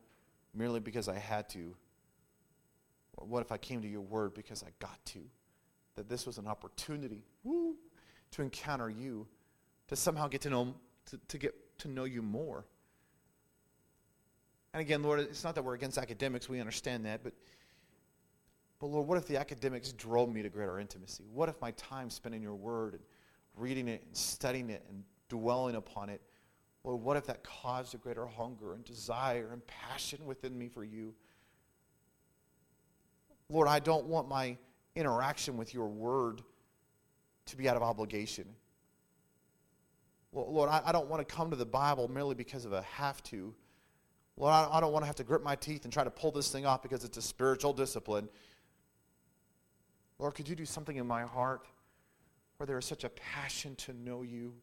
merely 0.53 0.79
because 0.79 1.07
I 1.07 1.17
had 1.17 1.49
to. 1.49 1.75
Or 3.17 3.25
what 3.25 3.41
if 3.41 3.51
I 3.51 3.57
came 3.57 3.81
to 3.81 3.87
your 3.87 4.01
word 4.01 4.33
because 4.33 4.63
I 4.63 4.69
got 4.79 4.97
to? 5.07 5.19
That 5.95 6.09
this 6.09 6.25
was 6.25 6.37
an 6.37 6.47
opportunity 6.47 7.23
woo, 7.43 7.75
to 8.31 8.41
encounter 8.41 8.89
you, 8.89 9.27
to 9.87 9.95
somehow 9.95 10.27
get 10.27 10.41
to 10.41 10.49
know, 10.49 10.75
to, 11.07 11.19
to 11.29 11.37
get 11.37 11.55
to 11.79 11.87
know 11.87 12.03
you 12.03 12.21
more. 12.21 12.65
And 14.73 14.81
again, 14.81 15.01
Lord, 15.01 15.19
it's 15.19 15.43
not 15.43 15.55
that 15.55 15.63
we're 15.63 15.73
against 15.73 15.97
academics, 15.97 16.47
we 16.47 16.59
understand 16.59 17.05
that, 17.05 17.23
but 17.23 17.33
but 18.79 18.87
Lord, 18.87 19.07
what 19.07 19.17
if 19.17 19.25
the 19.25 19.37
academics 19.37 19.91
drove 19.91 20.33
me 20.33 20.41
to 20.41 20.49
greater 20.49 20.79
intimacy? 20.79 21.23
What 21.31 21.49
if 21.49 21.59
my 21.61 21.71
time 21.71 22.09
spent 22.09 22.35
in 22.35 22.41
your 22.41 22.55
word 22.55 22.93
and 22.93 23.03
reading 23.55 23.87
it 23.87 24.03
and 24.05 24.15
studying 24.15 24.69
it 24.69 24.85
and 24.89 25.03
dwelling 25.27 25.75
upon 25.75 26.09
it 26.09 26.21
Lord, 26.83 27.01
what 27.01 27.17
if 27.17 27.25
that 27.25 27.43
caused 27.43 27.93
a 27.93 27.97
greater 27.97 28.25
hunger 28.25 28.73
and 28.73 28.83
desire 28.83 29.49
and 29.51 29.65
passion 29.67 30.25
within 30.25 30.57
me 30.57 30.69
for 30.69 30.83
you? 30.83 31.13
Lord, 33.49 33.67
I 33.67 33.79
don't 33.79 34.05
want 34.05 34.29
my 34.29 34.57
interaction 34.95 35.57
with 35.57 35.73
your 35.73 35.87
word 35.87 36.41
to 37.47 37.57
be 37.57 37.67
out 37.67 37.75
of 37.75 37.83
obligation. 37.83 38.45
Lord, 40.31 40.69
I, 40.69 40.91
don't 40.91 41.09
want 41.09 41.27
to 41.27 41.35
come 41.35 41.49
to 41.49 41.55
the 41.55 41.65
Bible 41.65 42.07
merely 42.07 42.35
because 42.35 42.63
of 42.63 42.71
a 42.71 42.83
have 42.83 43.21
to. 43.23 43.53
Lord, 44.37 44.53
I 44.53 44.79
don't 44.79 44.93
want 44.93 45.03
to 45.03 45.07
have 45.07 45.15
to 45.15 45.23
grit 45.23 45.43
my 45.43 45.55
teeth 45.55 45.83
and 45.83 45.91
try 45.91 46.03
to 46.03 46.11
pull 46.11 46.31
this 46.31 46.51
thing 46.51 46.67
off 46.67 46.83
because 46.83 47.03
it's 47.03 47.17
a 47.17 47.21
spiritual 47.21 47.73
discipline. 47.73 48.29
Lord, 50.19 50.35
could 50.35 50.47
you 50.47 50.55
do 50.55 50.65
something 50.65 50.97
in 50.97 51.07
my 51.07 51.23
heart 51.23 51.65
where 52.57 52.67
there 52.67 52.77
is 52.77 52.85
such 52.85 53.03
a 53.03 53.09
passion 53.09 53.75
to 53.77 53.93
know 53.93 54.21
you? 54.21 54.53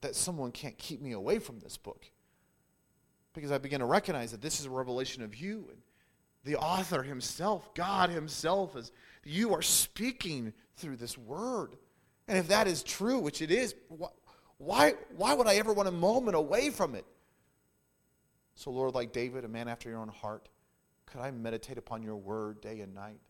that 0.00 0.14
someone 0.14 0.52
can't 0.52 0.78
keep 0.78 1.00
me 1.00 1.12
away 1.12 1.38
from 1.38 1.58
this 1.60 1.76
book. 1.76 2.04
Because 3.34 3.52
I 3.52 3.58
begin 3.58 3.80
to 3.80 3.86
recognize 3.86 4.30
that 4.32 4.40
this 4.40 4.60
is 4.60 4.66
a 4.66 4.70
revelation 4.70 5.22
of 5.22 5.34
you 5.34 5.66
and 5.68 5.78
the 6.44 6.56
author 6.56 7.02
himself, 7.02 7.74
God 7.74 8.10
himself, 8.10 8.76
is 8.76 8.90
you 9.24 9.54
are 9.54 9.62
speaking 9.62 10.52
through 10.76 10.96
this 10.96 11.18
word. 11.18 11.76
And 12.26 12.38
if 12.38 12.48
that 12.48 12.66
is 12.66 12.82
true, 12.82 13.18
which 13.18 13.42
it 13.42 13.50
is, 13.50 13.74
why, 14.58 14.94
why 15.16 15.34
would 15.34 15.46
I 15.46 15.56
ever 15.56 15.72
want 15.72 15.88
a 15.88 15.92
moment 15.92 16.36
away 16.36 16.70
from 16.70 16.94
it? 16.94 17.04
So, 18.54 18.70
Lord, 18.70 18.94
like 18.94 19.12
David, 19.12 19.44
a 19.44 19.48
man 19.48 19.68
after 19.68 19.88
your 19.88 19.98
own 19.98 20.08
heart, 20.08 20.48
could 21.10 21.20
I 21.20 21.30
meditate 21.30 21.78
upon 21.78 22.02
your 22.02 22.16
word 22.16 22.60
day 22.60 22.80
and 22.80 22.94
night? 22.94 23.20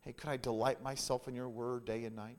Hey, 0.00 0.12
could 0.12 0.30
I 0.30 0.36
delight 0.36 0.82
myself 0.82 1.26
in 1.26 1.34
your 1.34 1.48
word 1.48 1.84
day 1.84 2.04
and 2.04 2.14
night? 2.14 2.38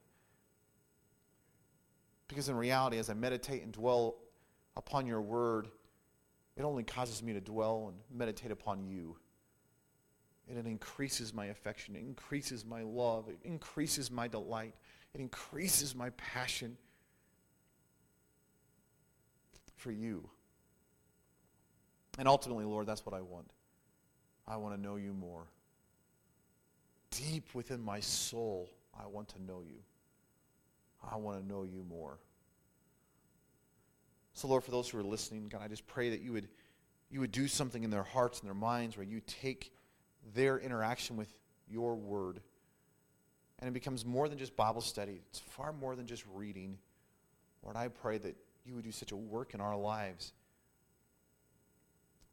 Because 2.29 2.47
in 2.47 2.55
reality, 2.55 2.97
as 2.97 3.09
I 3.09 3.13
meditate 3.13 3.63
and 3.63 3.73
dwell 3.73 4.15
upon 4.77 5.05
your 5.05 5.21
word, 5.21 5.67
it 6.55 6.63
only 6.63 6.83
causes 6.83 7.21
me 7.21 7.33
to 7.33 7.41
dwell 7.41 7.89
and 7.89 8.17
meditate 8.17 8.51
upon 8.51 8.85
you. 8.85 9.17
And 10.49 10.57
it 10.57 10.65
increases 10.65 11.33
my 11.33 11.47
affection, 11.47 11.95
it 11.97 12.03
increases 12.03 12.63
my 12.63 12.81
love, 12.81 13.27
it 13.27 13.39
increases 13.43 14.09
my 14.09 14.29
delight, 14.29 14.73
it 15.13 15.19
increases 15.19 15.93
my 15.93 16.11
passion 16.11 16.77
for 19.75 19.91
you. 19.91 20.29
And 22.17 22.27
ultimately, 22.27 22.63
Lord, 22.63 22.87
that's 22.87 23.05
what 23.05 23.13
I 23.13 23.21
want. 23.21 23.51
I 24.47 24.57
want 24.57 24.75
to 24.75 24.81
know 24.81 24.95
you 24.95 25.13
more. 25.13 25.43
Deep 27.11 27.53
within 27.53 27.81
my 27.81 27.99
soul, 27.99 28.69
I 28.97 29.07
want 29.07 29.29
to 29.29 29.41
know 29.41 29.61
you. 29.65 29.79
I 31.11 31.17
want 31.17 31.39
to 31.39 31.45
know 31.45 31.63
you 31.63 31.83
more. 31.89 32.17
So, 34.33 34.47
Lord, 34.47 34.63
for 34.63 34.71
those 34.71 34.89
who 34.89 34.99
are 34.99 35.03
listening, 35.03 35.47
God, 35.49 35.61
I 35.63 35.67
just 35.67 35.87
pray 35.87 36.11
that 36.11 36.21
you 36.21 36.31
would, 36.33 36.47
you 37.09 37.19
would 37.19 37.31
do 37.31 37.47
something 37.47 37.83
in 37.83 37.89
their 37.89 38.03
hearts 38.03 38.39
and 38.39 38.47
their 38.47 38.55
minds 38.55 38.97
where 38.97 39.05
you 39.05 39.21
take 39.25 39.73
their 40.35 40.59
interaction 40.59 41.17
with 41.17 41.35
your 41.67 41.95
word 41.95 42.41
and 43.59 43.67
it 43.67 43.73
becomes 43.73 44.05
more 44.05 44.29
than 44.29 44.37
just 44.37 44.55
Bible 44.55 44.81
study. 44.81 45.21
It's 45.29 45.39
far 45.39 45.73
more 45.73 45.95
than 45.95 46.05
just 46.05 46.23
reading. 46.33 46.77
Lord, 47.63 47.75
I 47.75 47.87
pray 47.87 48.17
that 48.19 48.35
you 48.65 48.75
would 48.75 48.83
do 48.83 48.91
such 48.91 49.11
a 49.11 49.15
work 49.15 49.53
in 49.53 49.61
our 49.61 49.75
lives 49.75 50.33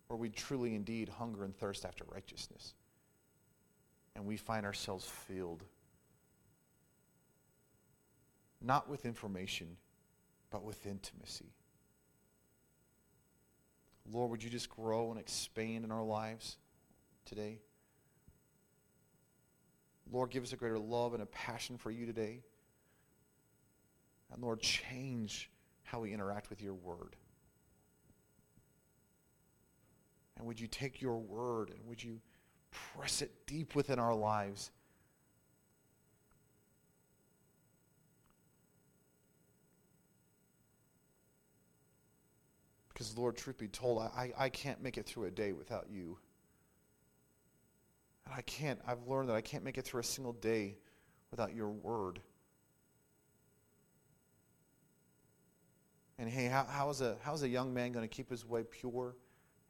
where 0.08 0.16
we 0.16 0.28
truly 0.28 0.74
indeed 0.74 1.08
hunger 1.08 1.44
and 1.44 1.56
thirst 1.56 1.84
after 1.84 2.04
righteousness. 2.12 2.74
And 4.14 4.26
we 4.26 4.36
find 4.36 4.64
ourselves 4.64 5.04
filled 5.04 5.64
not 8.64 8.88
with 8.88 9.04
information, 9.04 9.76
but 10.50 10.64
with 10.64 10.86
intimacy. 10.86 11.52
Lord, 14.10 14.30
would 14.30 14.42
you 14.42 14.50
just 14.50 14.68
grow 14.68 15.10
and 15.10 15.20
expand 15.20 15.84
in 15.84 15.90
our 15.90 16.02
lives 16.02 16.56
today? 17.24 17.60
Lord, 20.10 20.30
give 20.30 20.42
us 20.42 20.52
a 20.52 20.56
greater 20.56 20.78
love 20.78 21.14
and 21.14 21.22
a 21.22 21.26
passion 21.26 21.78
for 21.78 21.90
you 21.90 22.06
today. 22.06 22.42
And 24.32 24.42
Lord, 24.42 24.60
change 24.60 25.50
how 25.82 26.00
we 26.00 26.12
interact 26.12 26.50
with 26.50 26.62
your 26.62 26.74
word. 26.74 27.16
And 30.36 30.46
would 30.46 30.60
you 30.60 30.66
take 30.66 31.00
your 31.00 31.18
word 31.18 31.70
and 31.70 31.78
would 31.86 32.02
you 32.02 32.20
press 32.70 33.22
it 33.22 33.30
deep 33.46 33.74
within 33.74 33.98
our 33.98 34.14
lives? 34.14 34.70
Because, 42.94 43.16
Lord, 43.18 43.36
truth 43.36 43.58
be 43.58 43.66
told, 43.66 43.98
I, 43.98 44.32
I 44.38 44.48
can't 44.48 44.80
make 44.80 44.98
it 44.98 45.06
through 45.06 45.24
a 45.24 45.30
day 45.30 45.52
without 45.52 45.86
you. 45.90 46.16
And 48.24 48.34
I 48.34 48.42
can't, 48.42 48.80
I've 48.86 49.06
learned 49.08 49.28
that 49.28 49.34
I 49.34 49.40
can't 49.40 49.64
make 49.64 49.78
it 49.78 49.84
through 49.84 50.00
a 50.00 50.04
single 50.04 50.32
day 50.32 50.76
without 51.30 51.54
your 51.54 51.70
word. 51.70 52.20
And 56.18 56.30
hey, 56.30 56.46
how, 56.46 56.64
how, 56.64 56.88
is 56.90 57.00
a, 57.00 57.16
how 57.22 57.34
is 57.34 57.42
a 57.42 57.48
young 57.48 57.74
man 57.74 57.90
going 57.90 58.08
to 58.08 58.14
keep 58.14 58.30
his 58.30 58.46
way 58.46 58.62
pure? 58.62 59.16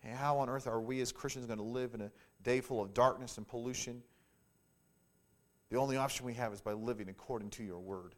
Hey, 0.05 0.12
how 0.12 0.38
on 0.38 0.51
earth 0.51 0.67
are 0.67 0.81
we 0.81 1.01
as 1.01 1.12
Christians 1.12 1.47
going 1.47 1.59
to 1.59 1.64
live 1.64 1.95
in 1.95 2.03
a 2.03 2.11
day 2.43 2.61
full 2.61 2.83
of 2.83 2.93
darkness 2.93 3.38
and 3.38 3.49
pollution? 3.49 4.03
The 5.71 5.79
only 5.79 5.97
option 5.97 6.27
we 6.27 6.35
have 6.35 6.53
is 6.53 6.61
by 6.61 6.75
living 6.75 7.09
according 7.09 7.51
to 7.51 7.64
your 7.64 7.81
word. 7.81 8.14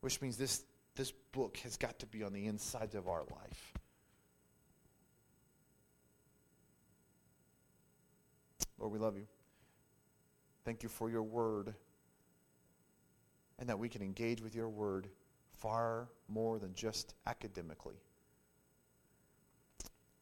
Which 0.00 0.22
means 0.22 0.38
this, 0.38 0.64
this 0.96 1.12
book 1.32 1.58
has 1.58 1.76
got 1.76 1.98
to 1.98 2.06
be 2.06 2.22
on 2.22 2.32
the 2.32 2.46
insides 2.46 2.94
of 2.94 3.08
our 3.08 3.24
life. 3.30 3.74
Lord, 8.78 8.90
we 8.90 8.98
love 8.98 9.16
you. 9.16 9.26
Thank 10.64 10.82
you 10.82 10.88
for 10.88 11.10
your 11.10 11.22
word 11.22 11.74
and 13.58 13.68
that 13.68 13.78
we 13.78 13.88
can 13.88 14.02
engage 14.02 14.40
with 14.40 14.56
your 14.56 14.68
word 14.68 15.08
far 15.58 16.08
more 16.26 16.58
than 16.58 16.74
just 16.74 17.14
academically. 17.26 18.00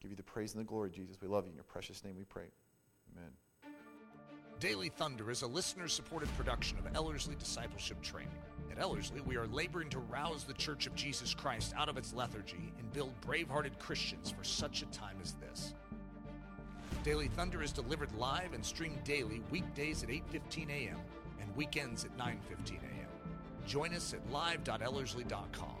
Give 0.01 0.11
you 0.11 0.17
the 0.17 0.23
praise 0.23 0.53
and 0.53 0.61
the 0.61 0.67
glory, 0.67 0.89
Jesus. 0.89 1.17
We 1.21 1.27
love 1.27 1.45
you. 1.45 1.51
In 1.51 1.55
your 1.55 1.63
precious 1.63 2.03
name 2.03 2.15
we 2.17 2.23
pray. 2.23 2.47
Amen. 3.15 3.31
Daily 4.59 4.89
Thunder 4.89 5.31
is 5.31 5.41
a 5.41 5.47
listener 5.47 5.87
supported 5.87 6.29
production 6.37 6.77
of 6.77 6.95
Ellerslie 6.95 7.35
Discipleship 7.35 8.01
Training. 8.01 8.29
At 8.71 8.79
Ellerslie, 8.79 9.21
we 9.21 9.35
are 9.35 9.47
laboring 9.47 9.89
to 9.89 9.99
rouse 9.99 10.43
the 10.43 10.53
Church 10.53 10.85
of 10.85 10.95
Jesus 10.95 11.33
Christ 11.33 11.73
out 11.75 11.89
of 11.89 11.97
its 11.97 12.13
lethargy 12.13 12.71
and 12.77 12.93
build 12.93 13.19
brave 13.21 13.49
hearted 13.49 13.77
Christians 13.79 14.29
for 14.29 14.43
such 14.43 14.83
a 14.83 14.85
time 14.87 15.17
as 15.21 15.33
this. 15.33 15.73
Daily 17.03 17.27
Thunder 17.27 17.63
is 17.63 17.71
delivered 17.71 18.13
live 18.13 18.53
and 18.53 18.63
streamed 18.63 19.03
daily 19.03 19.41
weekdays 19.49 20.03
at 20.03 20.09
8:15 20.09 20.69
a.m. 20.69 20.99
and 21.39 21.55
weekends 21.55 22.05
at 22.05 22.15
9:15 22.17 22.73
a.m. 22.83 23.09
Join 23.65 23.93
us 23.93 24.13
at 24.13 24.31
live.ellerslie.com. 24.31 25.80